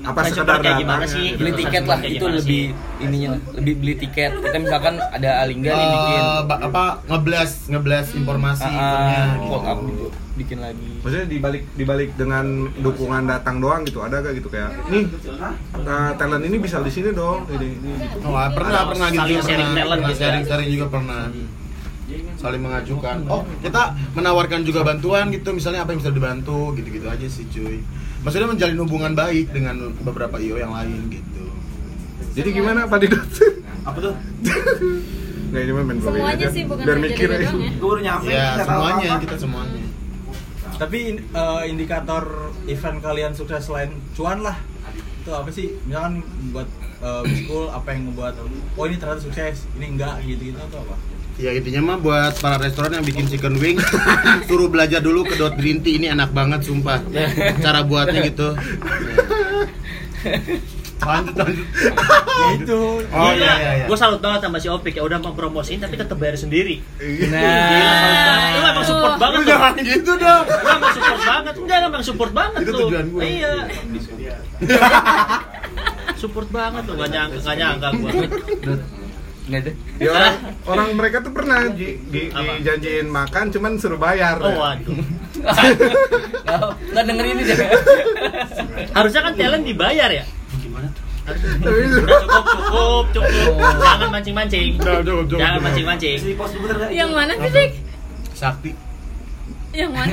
[0.02, 1.22] Apa Main sekedar kayak gimana sih?
[1.24, 1.38] ya?
[1.38, 3.04] beli Gitu, tiket lah itu gimana lebih sih?
[3.06, 7.58] ininya lah lebih beli tiket kita misalkan ada Alingga nih bikin Eh, ba- apa ngeblast
[7.68, 9.22] ngeblast informasi ah, eventnya.
[9.22, 10.06] ah, follow up gitu
[10.36, 15.06] bikin lagi Maksudnya dibalik dibalik dengan dukungan datang doang gitu ada gak gitu kayak nih
[15.06, 18.26] eh, talent ini bisa di sini dong ini, ini gitu.
[18.26, 19.70] Oh, pernah pernah gitu sharing pernah.
[19.76, 20.26] talent Pernah gitu ya.
[20.26, 21.22] sharing-sharing juga pernah.
[22.36, 23.18] Saling mengajukan.
[23.28, 23.84] Oh, kita
[24.16, 27.84] menawarkan juga bantuan gitu, misalnya apa yang bisa dibantu gitu-gitu aja sih, cuy.
[28.20, 31.44] Maksudnya menjalin hubungan baik dengan beberapa IO yang lain gitu.
[32.36, 33.32] Jadi gimana Pak Didot?
[33.84, 34.14] Apa tuh?
[35.50, 36.48] Nggak ini mah main semuanya aja.
[36.52, 37.50] sih bukan Biar mikir dari aja.
[37.50, 38.30] ya Gue baru nyampe.
[38.30, 39.82] Ya, semuanya kita semuanya.
[40.78, 42.24] tapi eh, indikator
[42.64, 44.56] event kalian sukses selain cuan lah
[45.20, 46.24] itu apa sih misalkan
[46.56, 46.70] buat
[47.02, 48.34] eh, school apa yang ngebuat
[48.78, 50.96] oh ini ternyata sukses ini enggak gitu gitu atau apa
[51.40, 53.80] Ya intinya mah buat para restoran yang bikin chicken wing
[54.48, 57.00] suruh belajar dulu ke dot green tea ini enak banget sumpah.
[57.64, 58.52] Cara buatnya gitu.
[61.00, 61.64] Lanjut lanjut.
[61.64, 63.86] ya itu Oh iya iya iya.
[63.88, 66.84] Gue salut banget sama si Opik ya udah mempromosiin tapi tetap bayar sendiri.
[67.32, 68.52] nah.
[68.52, 69.48] Lu emang support banget Lu tuh.
[69.48, 70.44] jangan gitu dong.
[70.44, 71.54] Lu emang support banget.
[71.56, 73.22] Enggak, emang support banget Itu tujuan gue.
[73.24, 73.54] Iya.
[76.20, 78.12] support banget tuh, gak nyangka, gak nyangka gue.
[79.50, 80.36] Nggak ada Ya orang,
[80.72, 84.38] orang mereka tuh pernah di, di, dijanjiin makan cuman suruh bayar.
[84.40, 84.94] Oh waduh.
[85.40, 86.60] nggak
[86.94, 87.58] nggak dengerin ini deh
[88.98, 90.26] Harusnya kan talent dibayar ya.
[91.30, 91.46] Tapi
[91.94, 93.54] Udah cukup, cukup, cukup.
[93.62, 95.62] Jangan cukup, Jangan cukup.
[95.62, 96.18] mancing-mancing.
[96.18, 97.72] Si pos dulu bentar, yang mana sih Dik?
[98.34, 98.72] Sakti.
[99.70, 100.10] yang mana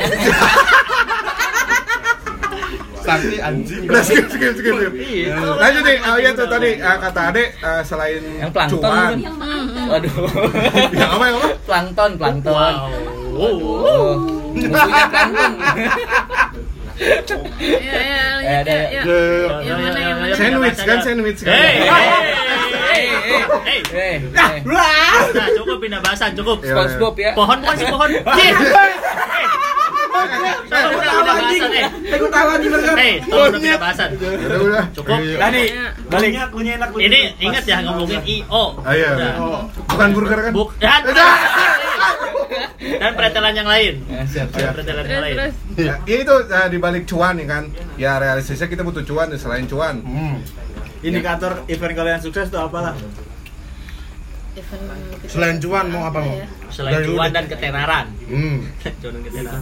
[3.07, 3.83] Sakti anjing.
[3.87, 4.75] Udah skip skip skip.
[4.75, 4.93] skip.
[4.93, 5.35] Iya.
[5.39, 9.17] Lanjut nih, oh iya tuh tadi eh, kata Ade eh, selain Yang plankton cuan.
[9.23, 9.87] bukan?
[9.87, 10.15] waduh
[10.99, 11.49] Yang apa yang apa?
[11.63, 12.91] plankton plankton Wow.
[13.37, 14.15] Oh,
[14.57, 15.53] musuhnya plankton
[16.97, 18.01] ya
[18.41, 19.03] ya ya, ya.
[19.61, 20.37] Yang yang?
[20.37, 21.53] Sandwich kan sandwich kan.
[21.53, 22.09] Hei, hei,
[22.89, 24.15] hei, hei, eh hei.
[24.17, 26.65] eh Nah, cukup pindah bahasan, cukup.
[26.65, 26.73] Iya.
[26.73, 28.11] SpongeBob ya Pohon bukan sih pohon.
[30.27, 30.55] Cih.
[30.67, 31.87] Tolong udah pindah bahasan, eh.
[32.17, 32.95] Aku tahu anjing bener.
[32.97, 34.09] Eh, tolong udah pindah bahasan.
[34.17, 34.85] Udah udah.
[34.97, 35.19] Cukup.
[35.19, 35.63] Tadi
[36.11, 36.89] balik enak.
[36.97, 38.65] Ini ingat ya ngomongin IO.
[38.83, 39.11] Ah, iya.
[39.17, 39.33] Iya.
[39.89, 40.53] Bukan burger kan?
[40.53, 41.03] Buk dan
[42.77, 43.95] dan pretelan yang lain.
[44.07, 45.37] Ya, siap Dan siap pretelan yang lain.
[45.37, 47.65] terus Ya, ya itu eh, di balik cuan kan.
[48.01, 50.01] Ya realistisnya kita butuh cuan selain cuan.
[50.03, 50.39] Hmm.
[51.05, 52.97] indikator event kalian sukses tuh apalah
[54.57, 56.35] event cuan mau apa mau?
[56.35, 56.47] ya.
[56.69, 58.07] Selain cuan dan ketenaran.
[58.27, 58.59] Hmm.
[59.01, 59.61] Cuan dan ketenaran.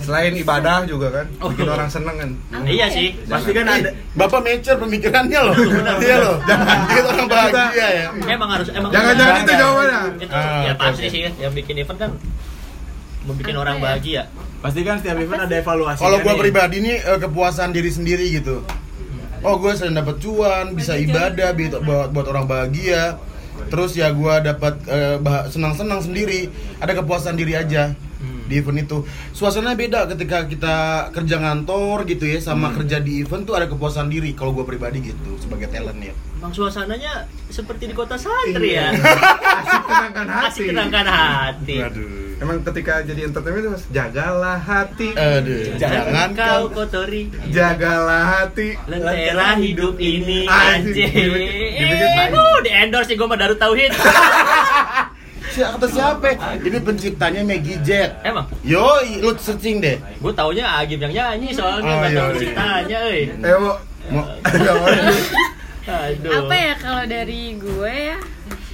[0.00, 2.30] Selain ibadah juga kan, bikin orang seneng kan.
[2.64, 3.16] Iya sih.
[3.24, 5.54] pasti kan ada Bapak mecer pemikirannya loh.
[5.98, 6.36] Iya loh.
[6.44, 8.06] Jangan kita orang bahagia ya.
[8.28, 9.60] Emang harus emang Jangan-jangan itu Jangan.
[9.60, 10.00] jawabannya.
[10.20, 11.12] itu Ah, ya pasti oke.
[11.12, 12.10] sih yang bikin event kan
[13.24, 13.82] membuat orang ya?
[13.82, 14.22] bahagia.
[14.60, 18.24] pasti kan setiap event ada evaluasi Kalau kan gua pribadi nih eh, kepuasan diri sendiri
[18.30, 18.60] gitu.
[19.42, 23.16] Oh gue sering dapat cuan, bisa ibadah, bi- buat buat orang bahagia.
[23.62, 26.48] Terus ya gua dapat eh, bah- senang-senang sendiri.
[26.76, 28.98] Ada kepuasan diri aja di event itu.
[29.30, 30.76] Suasananya beda ketika kita
[31.10, 34.32] kerja ngantor gitu ya, sama kerja di event tuh ada kepuasan diri.
[34.32, 36.10] Kalau gua pribadi gitu sebagai talent ya.
[36.34, 38.90] Emang suasananya seperti di kota santri ya.
[39.60, 40.46] Asik tenangkan hati.
[40.46, 41.76] Asik tenangkan hati.
[41.78, 42.29] Waduh.
[42.40, 48.80] Emang ketika jadi entertainment itu harus jagalah hati Aduh, jangan kau kau kotori jagalah hati
[48.84, 51.12] lentera hidup ini Anjing.
[52.32, 53.92] Uh, di endorse sih gue mah Darut Tauhid.
[55.50, 56.30] Si kata siapa?
[56.62, 58.22] Ini penciptanya Maggie Jet.
[58.22, 58.86] Emang, Yo,
[59.18, 59.98] lu searching deh.
[59.98, 62.24] gue taunya Agim yang nyanyi soalnya Oh, iya, iya.
[62.38, 63.20] ceritanya, euy.
[63.34, 63.74] eh mau
[64.14, 64.24] mau
[65.90, 66.46] Aduh.
[66.46, 68.18] apa ya kalau dari gue ya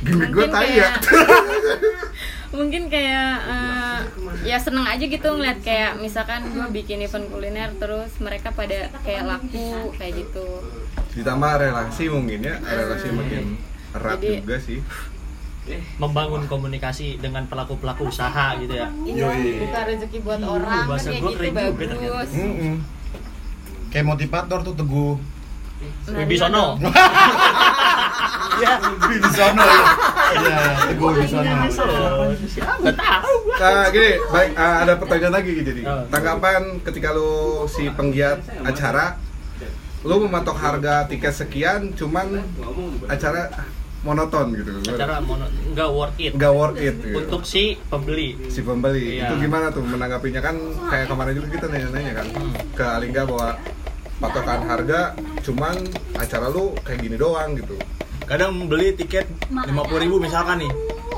[0.04, 1.00] gimmick gue ya kayak-
[2.48, 3.98] mungkin kayak eh,
[4.44, 9.24] ya seneng aja gitu ngeliat kayak misalkan gue bikin event kuliner terus mereka pada kayak
[9.24, 10.46] laku kayak gitu
[11.12, 13.44] ditambah relasi mungkin ya relasi makin
[13.92, 14.80] erat Jadi- juga sih
[15.96, 18.86] membangun komunikasi dengan pelaku-pelaku usaha gitu ya.
[19.02, 19.26] iya
[19.58, 21.90] buka rezeki buat orang kan bahasa kayak gitu keren juga ternyata.
[22.06, 22.74] bagus Mm-mm.
[23.88, 25.14] Kayak motivator tuh teguh.
[26.08, 26.78] Wibisono.
[28.56, 28.72] Ya,
[29.08, 29.80] Wibisono ya.
[30.34, 30.58] Iya,
[30.90, 31.54] teguh Wibisono.
[32.46, 33.34] Siapa tahu.
[33.56, 35.82] Nah, gini, baik ah, ada pertanyaan lagi jadi.
[35.86, 36.02] Oh.
[36.10, 39.16] Tanggapan ketika lu si penggiat acara
[40.06, 42.38] lu mematok harga tiket sekian cuman
[43.10, 43.50] acara
[44.06, 44.70] monoton gitu.
[44.86, 47.16] Acara mono nggak worth it nggak worth it gitu.
[47.18, 48.38] untuk si pembeli.
[48.46, 49.34] si pembeli Iya.
[49.34, 50.54] itu gimana tuh menanggapinya kan
[50.86, 52.26] kayak kemarin juga kita nanya-nanya kan
[52.70, 53.58] ke Alingga bahwa
[54.22, 55.00] patokan harga
[55.42, 55.76] cuman
[56.14, 57.74] acara lu kayak gini doang gitu
[58.26, 60.70] kadang beli tiket 50.000 ribu misalkan nih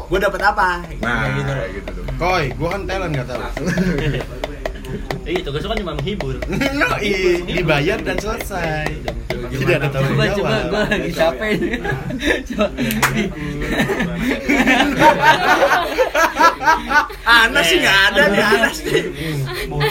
[0.06, 3.42] gue dapat apa nah gitu kayak gitu tuh Koi, gua kan talent gak tahu.
[5.22, 6.40] Iya, tugas kan cuma menghibur.
[6.80, 8.88] No, i- dibayar dan selesai.
[9.28, 10.64] Tidak ada tanggung Coba coba jawab.
[10.66, 11.68] gue lagi capek ini.
[12.48, 12.66] Coba.
[17.22, 19.02] Anas sih nggak ada nih Anas nih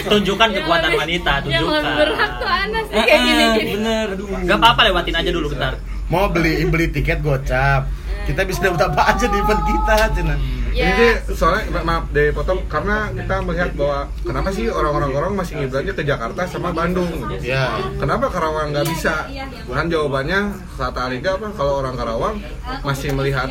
[0.03, 1.93] Tunjukkan kekuatan wanita, yang tunjukkan.
[1.95, 4.07] berhak tuh Anas kayak gini Ah, gini Bener.
[4.43, 5.74] Gak apa-apa lewatin aja dulu bentar.
[6.07, 7.87] Mau beli beli tiket gocap.
[8.23, 10.35] Kita bisa dapat apa aja di event kita, Cina.
[10.75, 15.11] ya Ini sih soalnya ma- maaf deh potong karena kita melihat bahwa kenapa sih orang-orang
[15.15, 17.07] orang masih ngibratnya ke Jakarta sama Bandung.
[17.39, 17.79] Ya.
[17.97, 19.25] Kenapa Karawang nggak bisa?
[19.65, 20.39] Kan jawabannya
[20.75, 21.47] kata Alika apa?
[21.55, 22.35] Kalau orang Karawang
[22.83, 23.47] masih melihat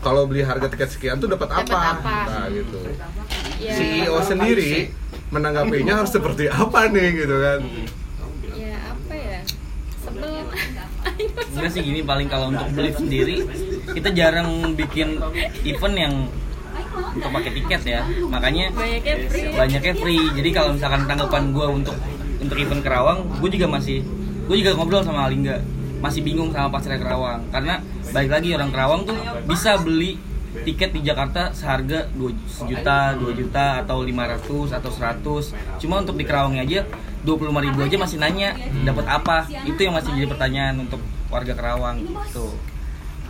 [0.00, 2.00] kalau beli harga tiket sekian tuh dapat apa?
[2.00, 2.16] apa?
[2.26, 2.80] Nah gitu.
[3.60, 4.92] ya, CEO sendiri
[5.30, 7.60] menanggapinya harus seperti apa nih gitu kan?
[8.54, 9.40] ya apa ya
[10.00, 10.32] sebel
[11.54, 13.36] Enggak sih gini paling kalau untuk beli sendiri
[13.94, 15.22] kita jarang bikin
[15.62, 16.14] event yang
[17.14, 18.00] untuk pakai tiket ya.
[18.28, 20.24] Makanya banyaknya free banyaknya free.
[20.34, 21.96] Jadi kalau misalkan tanggapan gue untuk
[22.42, 24.02] untuk event Kerawang, gue juga masih
[24.44, 25.62] gue juga ngobrol sama Alingga
[26.04, 27.80] masih bingung sama pasar Kerawang karena
[28.12, 29.16] balik lagi orang Kerawang tuh
[29.48, 30.20] bisa beli
[30.62, 35.80] tiket di Jakarta seharga 2 juta, 2 juta atau 500 atau 100.
[35.82, 36.80] Cuma untuk di Kerawangnya aja
[37.24, 38.52] 25.000 ribu aja masih nanya
[38.82, 39.36] dapat apa.
[39.62, 42.52] Itu yang masih jadi pertanyaan untuk warga Kerawang gitu.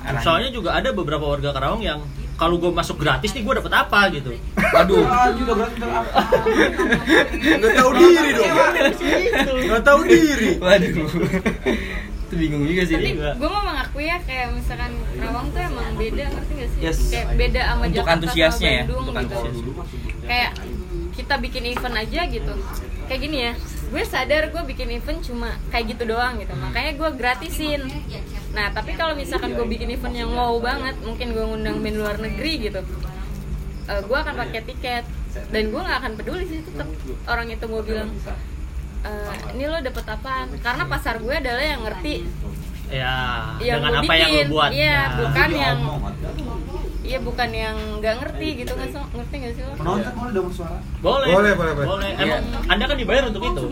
[0.02, 0.20] Arahnya.
[0.20, 2.02] Soalnya juga ada beberapa warga Karawang yang
[2.34, 4.34] kalau gue masuk gratis nih gue dapet apa gitu.
[4.52, 5.00] waduh.
[7.54, 8.52] nggak tahu diri dong
[9.64, 10.94] nggak tahu diri Waduh.
[12.24, 12.96] Itu bingung juga sih.
[12.96, 13.30] tapi Iya.
[13.36, 16.98] gue mau mengakui ya kayak misalkan Kerawang tuh emang beda ngerti gak sih Yes.
[17.08, 19.56] kayak beda sama Untuk Jakarta antusiasnya sama ya, Bandung untuk gitu antusias.
[20.24, 20.50] kayak
[21.14, 22.52] kita bikin event aja gitu
[23.06, 23.52] kayak gini ya
[23.94, 27.80] gue sadar gue bikin event cuma kayak gitu doang gitu makanya gue gratisin
[28.50, 32.16] nah tapi kalau misalkan gue bikin event yang wow banget mungkin gue ngundang band luar
[32.18, 32.80] negeri gitu
[33.84, 35.04] eh, gue akan pakai tiket
[35.48, 36.90] dan gue nggak akan peduli sih tetap
[37.24, 38.10] orang itu mau bilang
[39.04, 42.26] "Eh, ini lo dapet apaan karena pasar gue adalah yang ngerti
[42.86, 44.44] Ya, yang dengan apa yang bikin.
[44.44, 44.70] lu buat.
[44.70, 45.16] iya Ya.
[45.16, 45.78] bukan yang
[47.04, 50.48] iya bukan yang nggak ngerti gitu nggak so ngerti nggak sih lo Penonton boleh dong
[50.48, 50.78] suara.
[51.04, 51.28] Boleh.
[51.28, 51.86] Boleh, boleh, boleh.
[51.86, 52.10] Boleh.
[52.16, 53.64] Emang Anda kan dibayar untuk itu.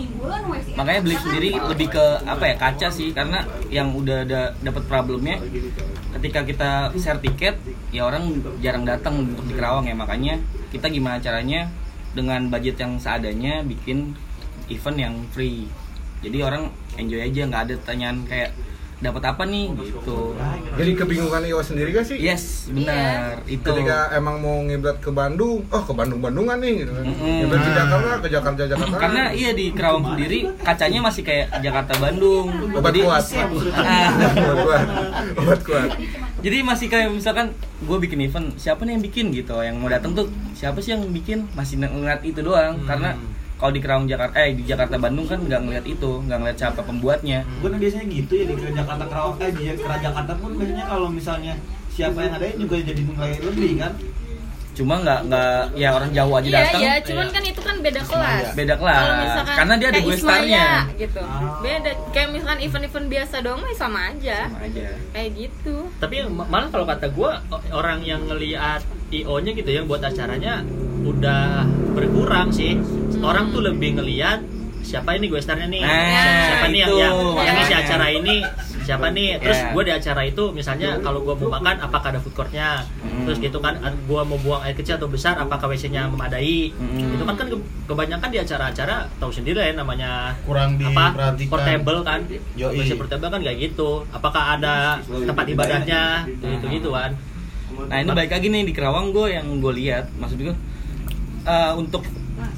[0.77, 5.37] makanya beli sendiri lebih ke apa ya kaca sih karena yang udah ada dapat problemnya
[6.21, 7.57] ketika kita share tiket
[7.93, 10.41] ya orang jarang datang untuk di Kerawang ya makanya
[10.73, 11.69] kita gimana caranya
[12.13, 14.17] dengan budget yang seadanya bikin
[14.69, 15.69] event yang free
[16.25, 18.51] jadi orang enjoy aja nggak ada pertanyaan kayak
[19.03, 20.39] dapat apa nih gitu
[20.73, 22.17] Jadi kebingungan Iwa sendiri gak sih?
[22.17, 26.93] yes benar itu Ketika emang mau ngibrat ke Bandung, oh ke Bandung Bandungan nih gitu
[26.95, 27.05] kan.
[27.05, 27.37] Mm-mm.
[27.43, 28.97] Ngibrat ke Jakarta, ke Jakarta Jakarta.
[28.97, 33.25] karena iya di Kerawang sendiri kacanya masih kayak Jakarta Bandung obat jadi kuat.
[33.75, 34.11] Ah.
[34.39, 34.87] obat kuat.
[35.37, 35.91] Obat kuat.
[36.39, 37.51] jadi masih kayak misalkan
[37.83, 41.03] gue bikin event siapa nih yang bikin gitu yang mau datang tuh siapa sih yang
[41.11, 43.19] bikin masih ngeliat itu doang karena
[43.63, 46.83] kalau di Kerawang Jakarta eh di Jakarta Bandung kan nggak ngeliat itu nggak ngeliat siapa
[46.83, 47.47] pembuatnya.
[47.63, 51.55] Gue kan biasanya gitu ya di Jakarta Kerawang eh di Jakarta pun biasanya kalau misalnya
[51.95, 53.95] siapa yang ada juga jadi nilai lebih kan.
[54.73, 56.81] cuma nggak nggak ya orang jauh aja iya datang.
[56.81, 56.95] iya.
[57.05, 58.57] cuman kan itu kan beda kelas.
[58.57, 58.97] beda kelas.
[59.05, 60.67] kalau misalkan karena dia ada gue starnya.
[60.97, 61.21] gitu.
[61.21, 61.61] Ah.
[61.61, 64.49] beda kayak misalkan event-event biasa dong mah sama aja.
[64.49, 64.97] Sama aja.
[65.13, 65.77] Kayak gitu.
[66.01, 67.31] Tapi ma- malah kalau kata gue
[67.69, 68.81] orang yang ngelihat
[69.13, 70.65] IO-nya gitu yang buat acaranya
[71.03, 72.79] udah berkurang sih
[73.19, 74.41] orang tuh lebih ngelihat
[74.83, 77.87] siapa ini gue starnya nih Nah, siapa, siapa nih yang yang, yang ngisi Makanya.
[77.87, 78.37] acara ini
[78.83, 79.71] siapa nih terus Ya.
[79.71, 83.23] gue di acara itu misalnya kalau gue mau makan apakah ada food courtnya Hmm.
[83.23, 87.15] terus gitu kan gue mau buang air kecil atau besar apakah wc-nya memadai Hmm.
[87.15, 91.47] itu kan kan ke- kebanyakan di acara-acara tahu sendiri ya namanya Kurang apa diperhatikan.
[91.49, 92.21] portable kan
[92.53, 92.75] Yoi.
[92.77, 97.15] wc portable kan kayak gitu apakah ada tempat ibadahnya gitu gitu kan
[97.83, 100.57] Nah ini balik lagi nih di Kerawang gue yang gue lihat maksud gue
[101.43, 102.03] eh, untuk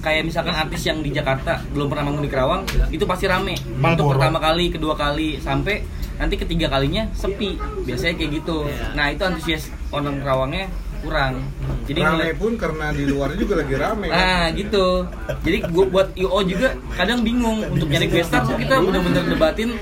[0.01, 3.81] kayak misalkan artis yang di Jakarta belum pernah manggung di Kerawang itu pasti rame untuk
[3.81, 4.11] Marlboro.
[4.17, 5.83] pertama kali kedua kali sampai
[6.15, 8.95] nanti ketiga kalinya sepi biasanya kayak gitu Iya.
[8.95, 10.71] nah itu antusias orang Kerawangnya
[11.03, 11.43] kurang
[11.85, 14.17] jadi rame pun karena di luar juga lagi rame kan?
[14.17, 15.05] Nah gitu.
[15.45, 19.77] Jadi gua buat IO juga kadang bingung untuk nyari guest star tuh kita bener-bener debatin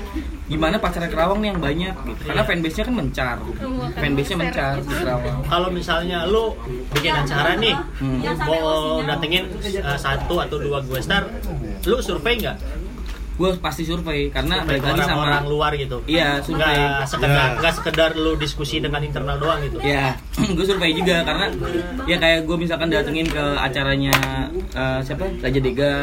[0.53, 2.21] gimana pacarnya Kerawang nih yang banyak gitu.
[2.23, 3.37] Karena fanbase-nya kan mencar.
[3.95, 5.39] Fanbase-nya mencar di Kerawang.
[5.43, 6.53] kalau misalnya lu
[6.91, 8.21] bikin acara nih Hmm.
[8.39, 8.69] mau
[9.01, 9.49] datengin
[9.79, 11.25] uh, satu atau dua gue star
[11.83, 12.57] lu survei nggak
[13.33, 16.61] Gue pasti survei karena Survei balik ke lagi sama orang-orang luar gitu Iya, survei.
[16.69, 17.57] nggak sekedar Ya.
[17.57, 21.49] nggak sekedar lu diskusi dengan internal doang gitu Ya, gue survei juga karena
[22.05, 24.13] ya kayak gue misalkan datengin ke acaranya
[24.69, 25.97] eh, siapa Raja Dega,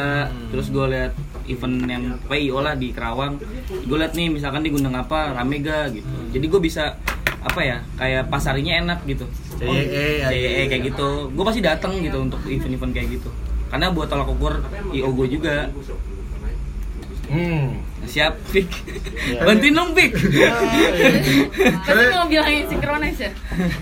[0.49, 1.11] terus gue lihat
[1.47, 5.89] event yang PIO lah di Kerawang, gue lihat nih misalkan di Gunung apa rame ga
[5.89, 6.97] gitu, jadi gue bisa
[7.41, 9.25] apa ya kayak pasarnya enak gitu,
[9.57, 13.29] CYE, CYE kayak gitu, gue pasti datang gitu untuk event-event kayak gitu,
[13.73, 14.61] karena buat tolak ukur
[14.93, 15.69] IO gue juga.
[17.31, 17.79] Hmm.
[18.11, 18.67] siap Pik.
[19.39, 20.11] Bantuin dong Pik.
[21.87, 23.31] Tapi mau bilangin sinkronis ya?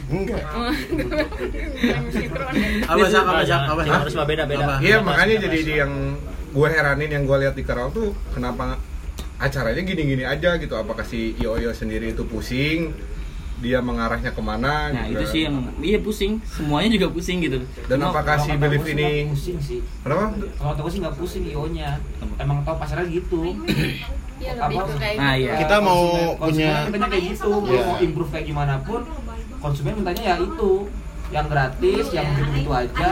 [0.05, 0.43] Enggak.
[2.14, 2.86] Sinkronis.
[2.86, 4.76] apa sih apa sih apa sih harus beda beda Apa?
[4.86, 5.93] Iya makanya jadi di yang
[6.50, 8.78] gue heranin yang gue lihat di Kerawang tuh kenapa
[9.38, 10.74] acaranya gini-gini aja gitu.
[10.74, 12.91] Apakah si Ioyo sendiri itu pusing?
[13.60, 15.30] Dia mengarahnya ke mana nah gitu itu kan.
[15.30, 16.32] sih yang iya pusing.
[16.43, 17.60] Semuanya juga pusing gitu.
[17.86, 19.80] Dan apakah kalau si Belief ini pusing sih.
[20.00, 20.32] Kenapa?
[20.56, 22.00] Kalau gue sih nggak pusing ionya
[22.38, 23.52] emang tau pasarnya gitu.
[24.39, 25.43] Iya lebih ke kayak Nah, gitu.
[25.43, 25.54] iya.
[25.60, 27.52] Kita mau Konsumen- punya- konsumen mintanya kayak gitu.
[27.68, 27.82] Iya.
[27.84, 29.02] mau improve kayak gimana pun
[29.60, 30.72] konsumen mintanya ya itu.
[31.30, 33.10] Yang gratis yang gitu gitu aja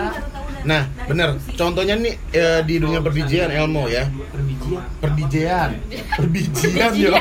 [0.65, 1.37] Nah, bener.
[1.53, 4.09] Contohnya nih eh, di dunia perbijian Elmo ya.
[4.33, 5.69] berbijian Perbijian.
[6.17, 7.11] Perbijian ya.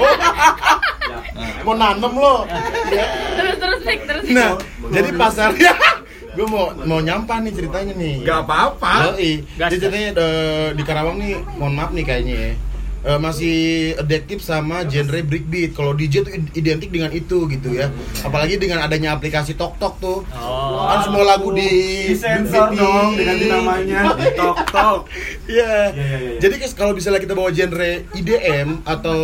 [1.67, 2.49] Mau nanem lo.
[2.89, 3.07] Ya.
[3.37, 4.25] Terus terus Pik, terus.
[4.33, 4.57] Nah,
[4.89, 5.73] jadi pasarnya
[6.37, 8.15] gue mau mau nyampah nih ceritanya nih.
[8.25, 12.53] Gak apa-apa Jadi ceritanya eh, di Karawang nih, mohon maaf nih kayaknya ya.
[13.07, 13.57] Eh, masih
[14.03, 15.79] adaptif sama genre breakbeat.
[15.79, 17.87] Kalau DJ tuh identik dengan itu gitu ya.
[18.27, 20.19] Apalagi dengan adanya aplikasi Tok Tok tuh.
[20.35, 21.71] oh Kan semua lagu di
[22.19, 25.01] breakbeat dong diganti namanya tok tok
[25.47, 25.95] Iya.
[25.95, 26.39] Iya, iya, iya.
[26.43, 29.21] Jadi kalau misalnya kita bawa genre IDM atau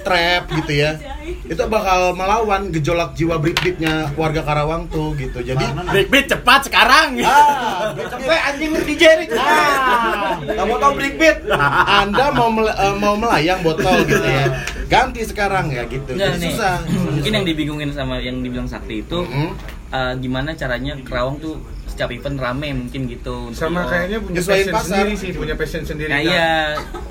[0.00, 0.96] trap gitu ya,
[1.44, 5.40] itu bakal melawan gejolak jiwa breakbeatnya warga Karawang tuh gitu.
[5.40, 10.36] Jadi breakbeat cepat sekarang ah, cepet anjing lu DJ Rick Ah.
[10.38, 11.38] kamu tau breakbeat
[11.86, 14.46] Anda mau mel- eh, mau melayang botol gitu ya.
[14.86, 16.12] Ganti sekarang ya gitu.
[16.12, 16.50] Jadi nih.
[16.50, 16.82] susah.
[16.84, 19.50] Mungkin yang dibingungin sama yang dibilang Sakti itu Mm.
[19.88, 21.58] eh, gimana caranya Kerawang tuh
[22.00, 23.52] setiap event rame mungkin gitu.
[23.52, 24.88] untuk sama kayaknya punya Nyesuaiin passion pasar.
[24.88, 26.32] sendiri sih punya passion sendiri Nah kan.
[26.32, 26.50] iya,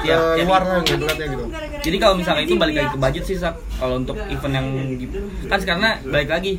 [0.01, 1.45] tiap, tiap luar lah ibaratnya gitu
[1.79, 3.53] Jadi kalau misalnya itu balik lagi ke budget sih Sak.
[3.77, 4.67] Kalau untuk event yang
[4.97, 5.17] gitu.
[5.45, 6.53] kan karena balik lagi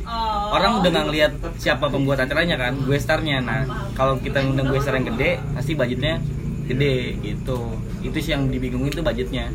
[0.47, 3.43] orang udah nggak ngeliat siapa pembuat acaranya kan, gue starnya.
[3.43, 6.23] Nah kalau kita ngundang gue star yang gede, pasti budgetnya
[6.65, 7.59] gede gitu.
[7.99, 9.51] Itu sih yang dibingungin tuh budgetnya.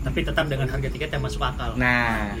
[0.00, 2.32] tapi tetap dengan harga tiket yang masuk akal Nah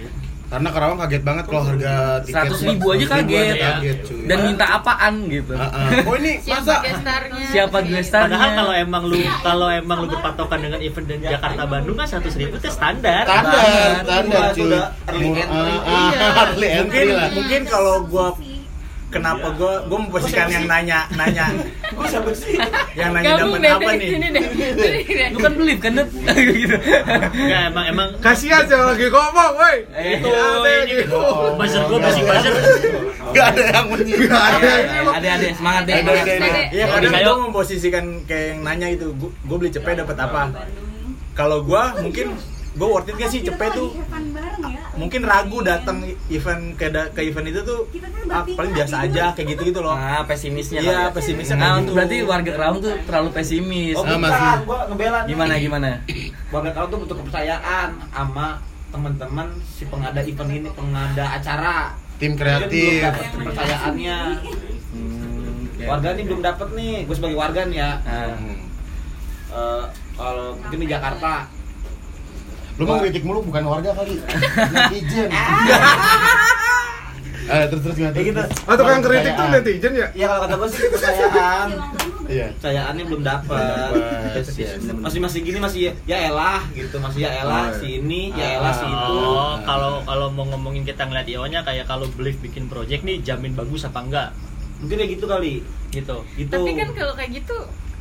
[0.50, 4.22] Karena Karawang kaget banget kalau harga tiket 100 ribu aja kaget, kaget cuy.
[4.26, 5.54] dan minta apaan gitu.
[5.54, 5.70] Ah.
[6.10, 7.44] Oh ini Siapa masa gestarnya?
[7.54, 8.34] Siapa gue starnya?
[8.34, 12.34] Padahal kalau emang lu kalau emang lu berpatokan dengan event di Jakarta Bandung kan seratus
[12.34, 13.22] ribu itu standar.
[13.22, 14.74] standar, standar cuy.
[15.06, 15.74] early entry.
[15.86, 16.82] ah, Iya.
[16.82, 18.34] mungkin mungkin kalau gua
[19.10, 21.46] kenapa gua gua memposisikan yang nanya nanya
[21.90, 22.54] gue siapa sih
[22.94, 24.44] yang nanya dapat deh apa nih deh.
[24.72, 25.24] Sini.
[25.30, 26.08] Lu kan belief kan Nut?
[26.56, 26.76] gitu.
[26.78, 31.18] Enggak emang emang kasihan saya lagi ngomong woi Eh, itu Ada ini gitu.
[31.58, 32.52] buzzer gua basic buzzer.
[33.30, 33.62] Gak ada
[35.26, 35.94] yang semangat deh.
[35.96, 36.62] Ada, ada, ada.
[36.70, 40.42] Iya Jadi kadang kayak- gue memposisikan kayak yang nanya itu, gue beli cepet dapat apa?
[41.34, 42.26] Kalau gue mungkin
[42.70, 43.90] gue worth it gak sih cepet tuh?
[44.94, 45.98] Mungkin ragu datang
[46.28, 47.82] event ke da- ke event itu tuh
[48.26, 49.92] ah, paling biasa aja kayak gitu gitu loh.
[49.92, 51.02] Ah, pesimisnya Iya, ya.
[51.10, 51.96] pesimisnya Nah, untuk gitu.
[51.96, 53.94] berarti warga Kerawang tuh terlalu pesimis.
[53.94, 54.50] oh Ah, bukan masih.
[54.62, 55.28] gue ngebela nih.
[55.28, 55.90] Gimana gimana?
[56.48, 58.46] warga kau tuh butuh kepercayaan sama
[58.88, 63.00] teman-teman si pengada event ini pengada acara Tim kreatif.
[63.00, 64.18] dapat kepercayaannya
[64.90, 65.86] Hmm, ya.
[65.86, 68.34] warga nih belum dapat nih gue sebagai warga nih ya Ah.
[69.50, 71.46] Eh, kalau mungkin di Jakarta
[72.76, 74.20] Lu mau kritik mulu bukan warga kali.
[74.70, 75.30] Netizen.
[77.50, 78.14] Eh, terus terus gimana?
[78.14, 78.42] Ya gitu.
[78.62, 80.06] Oh, tukang kritik tuh netizen ya?
[80.14, 81.68] Ya kalau kata gue sih kepercayaan.
[82.30, 82.46] Iya.
[82.54, 83.90] Kepercayaannya belum dapat.
[84.54, 84.86] Yes.
[84.94, 87.80] Masih masih gini masih ya, elah gitu, masih ya elah Oh, iya.
[87.82, 89.14] si ini, ya elah si itu.
[89.18, 93.58] Oh, kalau kalau mau ngomongin kita ngeliat IO-nya kayak kalau Belief bikin project nih jamin
[93.58, 94.28] bagus apa enggak
[94.78, 95.54] Mungkin kayak gitu kali.
[95.90, 96.16] gitu.
[96.38, 96.54] Gitu.
[96.54, 97.56] tapi kan kalau kayak gitu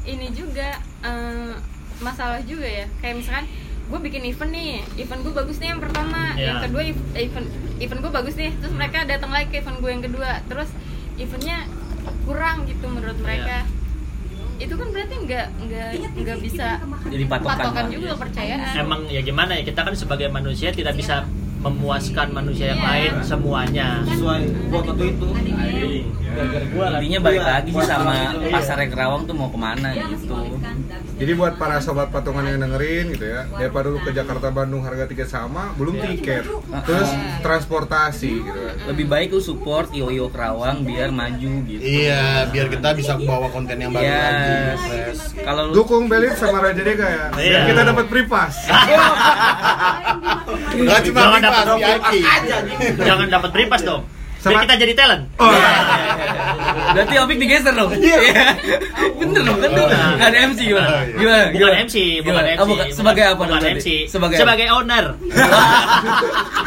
[0.06, 1.58] ini juga eh,
[1.98, 3.50] masalah juga ya kayak misalkan
[3.90, 6.46] gue bikin event nih event gue bagus nih yang pertama Iya.
[6.48, 7.48] yang kedua ev- event
[7.80, 10.70] event gue bagus nih terus mereka datang lagi ke event gue yang kedua terus
[11.16, 11.66] eventnya
[12.24, 13.66] kurang gitu menurut mereka
[14.58, 16.68] itu kan berarti nggak nggak nggak bisa
[17.06, 17.92] Jadi patokan patokan lah.
[17.92, 21.24] juga kepercayaan Emang ya gimana ya kita kan sebagai manusia tidak bisa
[21.60, 22.88] memuaskan manusia yang Iya.
[22.90, 23.88] lain semuanya.
[24.06, 25.28] sesuai gua waktu itu.
[26.30, 27.00] Gara-gara gua lah.
[27.00, 28.14] Intinya balik Iya, lagi sih sama
[28.50, 30.36] pasar yang Kerawang tuh mau ke mana gitu.
[31.20, 35.04] Jadi buat para sobat patungan yang dengerin gitu ya, daripada dulu ke Jakarta Bandung harga
[35.04, 36.48] tiket sama, belum tiket,
[36.88, 37.12] terus
[37.44, 38.76] transportasi gitu kan.
[38.88, 41.84] Lebih baik lu support Iyo Kerawang biar maju gitu.
[41.84, 44.16] Iya, biar kita bisa bawa konten yang baru Yes.
[44.16, 44.56] lagi.
[44.80, 45.44] Fresh.
[45.44, 47.60] Kalau lu Dukung Belit sama Raja Deka ya, biar Iya.
[47.68, 48.54] kita dapat pripas.
[50.80, 52.14] Nggak cuma Jangan dapat VIP.
[52.98, 54.02] Jangan dapat pripas dong.
[54.40, 55.24] Biar Sama- kita jadi talent.
[55.36, 55.52] Oh,
[56.96, 57.92] berarti Opik digeser dong.
[57.92, 58.56] Iya.
[59.20, 59.86] Bener dong, kan tuh.
[59.92, 60.88] Nggak ada MC gimana?
[60.88, 61.04] Iya.
[61.12, 61.44] Gimana?
[61.44, 61.76] Bukan Gimana?
[61.84, 62.48] MC, bukan Gimana?
[62.48, 62.60] MC.
[62.60, 62.86] Oh, bukan.
[62.90, 63.76] Sebagai apa Bukan dong?
[63.76, 63.88] MC.
[64.08, 65.06] Sebagai Sebagai owner.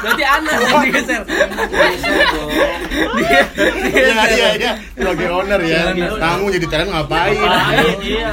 [0.02, 1.22] Berarti Anas yang digeser.
[3.02, 3.40] Dia
[3.88, 4.72] Iya, iya, iya.
[4.92, 5.82] Sebagai owner ya.
[5.96, 7.36] Kamu jadi talent ngapain?
[7.40, 8.30] Lain, iya.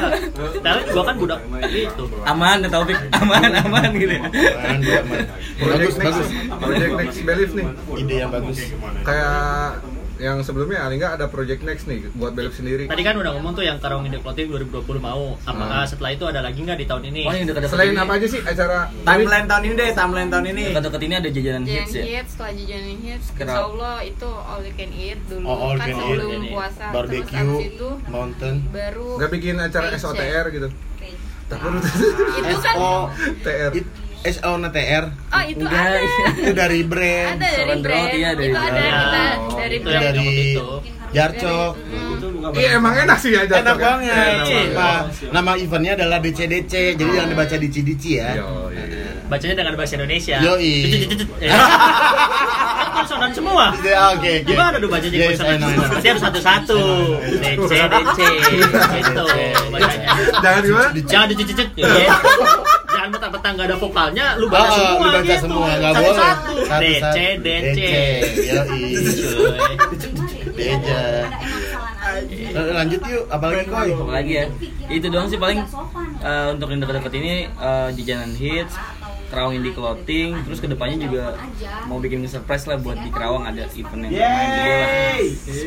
[0.59, 2.03] Talent gua kan budak itu.
[2.25, 4.13] Aman ya Taufik, aman aman gitu.
[4.13, 4.21] ya.
[4.27, 5.19] Aman, aman.
[5.59, 6.27] Bagus, bagus.
[6.59, 7.65] project next Belif nih.
[7.95, 8.57] Ide yang bagus.
[9.01, 9.28] Kayak
[10.19, 12.85] yang sebelumnya Alingga ada project next nih buat Belif sendiri.
[12.85, 15.39] Tadi kan udah ngomong tuh yang Karawang Indie Clothing 2020 mau.
[15.41, 17.21] Apakah setelah itu ada lagi nggak di tahun ini?
[17.23, 20.45] Oh yang dekat-dekat Selain ini- apa aja sih acara Timeline tahun ini deh, timeline tahun
[20.49, 20.63] ini.
[20.69, 22.03] Dekat-dekat ini ada jajanan Jajan hits ya.
[22.03, 25.87] hits, setelah jajan hits, insya Allah itu all you can eat dulu Oh, all kan
[25.87, 26.03] can eat.
[26.11, 26.49] sebelum Ini.
[26.51, 26.83] puasa.
[26.83, 28.55] Terus Barbecue, abis itu mountain.
[28.69, 29.87] baru nggak bikin acara.
[29.95, 30.67] SOTR gitu?
[31.47, 32.75] Takut itu kan
[33.47, 33.71] TR.
[34.21, 35.05] SO NTR.
[35.09, 35.97] oh itu Enggak, ada
[36.35, 37.35] Itu dari brand.
[37.35, 38.93] ada dari brand Drought, iya, dari itu ada brand.
[38.93, 40.29] kita Oh, dari itu brand yang dari.
[41.09, 41.73] Jarcok.
[42.29, 43.97] Bukan Iya emang enak sih ya jatuh Enak kan?
[43.99, 45.03] banget.
[45.29, 46.73] Nama eventnya adalah DCDC.
[46.95, 48.37] Jadi jangan dibaca dici-dici ya.
[48.37, 49.09] Yo, iya, iya.
[49.25, 50.37] Bacanya dengan bahasa Indonesia.
[50.39, 50.73] Yoi.
[51.05, 51.27] Cucut.
[51.41, 51.49] Eh.
[51.49, 53.65] Kan konsonan semua.
[53.79, 54.45] Ya, Oke, oke.
[54.45, 55.79] Gimana tuh bacanya Yes, konsonan I know, I semua?
[55.79, 55.89] know.
[55.89, 56.79] Berarti harus satu-satu.
[57.41, 58.19] DC, DC.
[58.99, 59.23] Gitu
[59.69, 60.07] bacanya.
[60.39, 60.89] Jangan gimana?
[61.03, 62.78] Jangan dicucut-cucut.
[63.11, 65.43] Petang-petang nggak ada vokalnya, lu baca oh, semua lu baca gitu.
[65.43, 66.17] semua, nggak boleh.
[66.17, 66.53] Satu-satu.
[66.81, 67.79] DC, DC.
[70.59, 71.03] Deja.
[72.49, 73.89] Lanjut yuk, apalagi koi?
[73.93, 74.45] Apa lagi ya?
[74.89, 75.59] Itu doang sih paling
[76.23, 78.73] eh, untuk yang dekat-dekat ini eh, jajanan hits,
[79.29, 81.37] Kerawang Indie Clothing, terus ke depannya juga
[81.85, 85.21] mau bikin surprise lah buat di Kerawang ada event yang lah.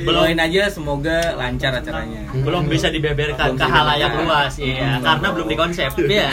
[0.04, 2.26] Doain aja semoga lancar acaranya.
[2.32, 6.28] belum bisa dibeberkan ke halayak luas ya karena belum dikonsep ya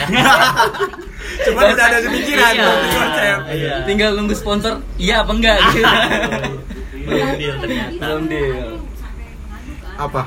[1.40, 2.66] Cuma udah ada di pikiran Iya.
[2.66, 3.36] belum di.
[3.50, 3.74] Iya.
[3.86, 5.84] Tinggal nunggu sponsor, iya apa enggak gitu.
[7.06, 8.68] belum deal ternyata Belum deal.
[9.96, 10.22] Apa?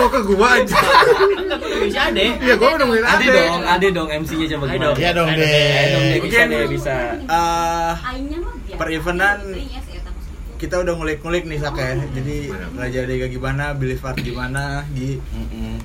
[0.00, 0.78] Kok ke gua aja?
[1.80, 3.40] bisa ada Iya, gua udah nungguin Ade Ade.
[3.42, 4.84] dong, ade dong MC-nya coba gimana?
[4.86, 4.96] dong.
[4.96, 5.44] Iya dong, deh.
[5.44, 6.94] Ayo dong deh, bisa Mungkin- deh, bisa.
[7.20, 7.92] Eh,
[8.72, 9.36] per eventan
[10.56, 11.96] kita udah ngulik-ngulik nih Sak ya.
[12.10, 12.36] Jadi
[12.74, 15.16] Raja Dega gimana, Believe Art gimana, Gi.
[15.16, 15.76] Mm-mm.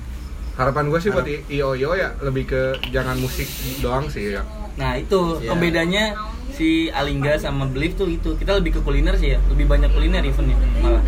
[0.53, 3.47] Harapan gua sih buat I- IOIO ya lebih ke jangan musik
[3.79, 4.43] doang sih ya.
[4.75, 5.47] Nah itu Iya.
[5.49, 6.03] pembedanya
[6.49, 10.23] si Alingga sama Belief tuh itu kita lebih ke kuliner sih ya lebih banyak kuliner
[10.23, 11.03] eventnya malah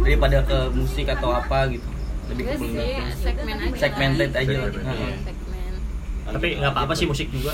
[0.00, 1.86] daripada ke musik atau apa gitu
[2.30, 3.76] lebih ke sih, segmen aja.
[3.76, 5.18] segmented aja lah Segmented.
[5.26, 5.72] Segmen.
[6.30, 7.52] tapi nggak apa-apa sih musik juga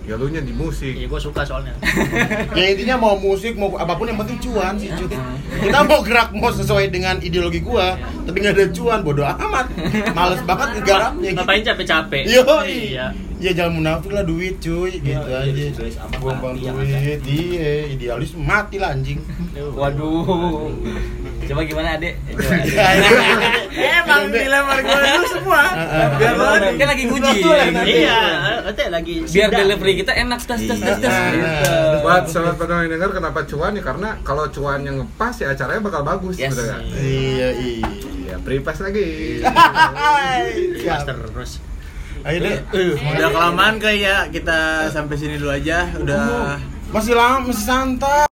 [0.00, 0.96] Ya lu nya di musik.
[0.96, 1.76] ya gue suka soalnya
[2.58, 5.12] Ya intinya mau musik mau apa pun yang penting cuan sih cuy.
[5.60, 7.94] Kita mau gerak mau sesuai dengan ideologi gua,
[8.24, 9.68] tapi nggak ada cuan bodoh amat.
[10.10, 10.96] Males banget gitu.
[11.30, 15.64] ngapain capek-capek Yo, iya Ya jangan munafik lah duit cuy, gitu iya, aja.
[16.20, 19.16] Buang-buang duit, iya, idealis mati lah anjing.
[19.72, 20.68] waduh
[21.42, 23.10] coba gimana adek Coba, Adek.
[23.98, 25.62] Emang dilempar gue dulu semua.
[26.14, 27.38] Biar lo kan kan lagi nguji
[27.82, 28.18] iya
[28.62, 31.26] nanti lagi biar delivery kita enak tas tas tas tas Iya.
[31.34, 31.74] gitu.
[32.00, 35.82] Buat sobat pendengar yang denger kenapa cuan ya karena kalau cuan yang ngepas ya acaranya
[35.82, 36.54] bakal bagus Yes.
[36.54, 37.88] Iya, iya.
[37.90, 39.42] Iya, pripas lagi.
[40.86, 41.58] Pas terus
[42.24, 42.56] Ayo deh.
[43.16, 45.88] Udah kelamaan kayak kita sampai sini dulu aja.
[45.96, 46.58] Udah
[46.90, 48.26] Masih lama, masih santai.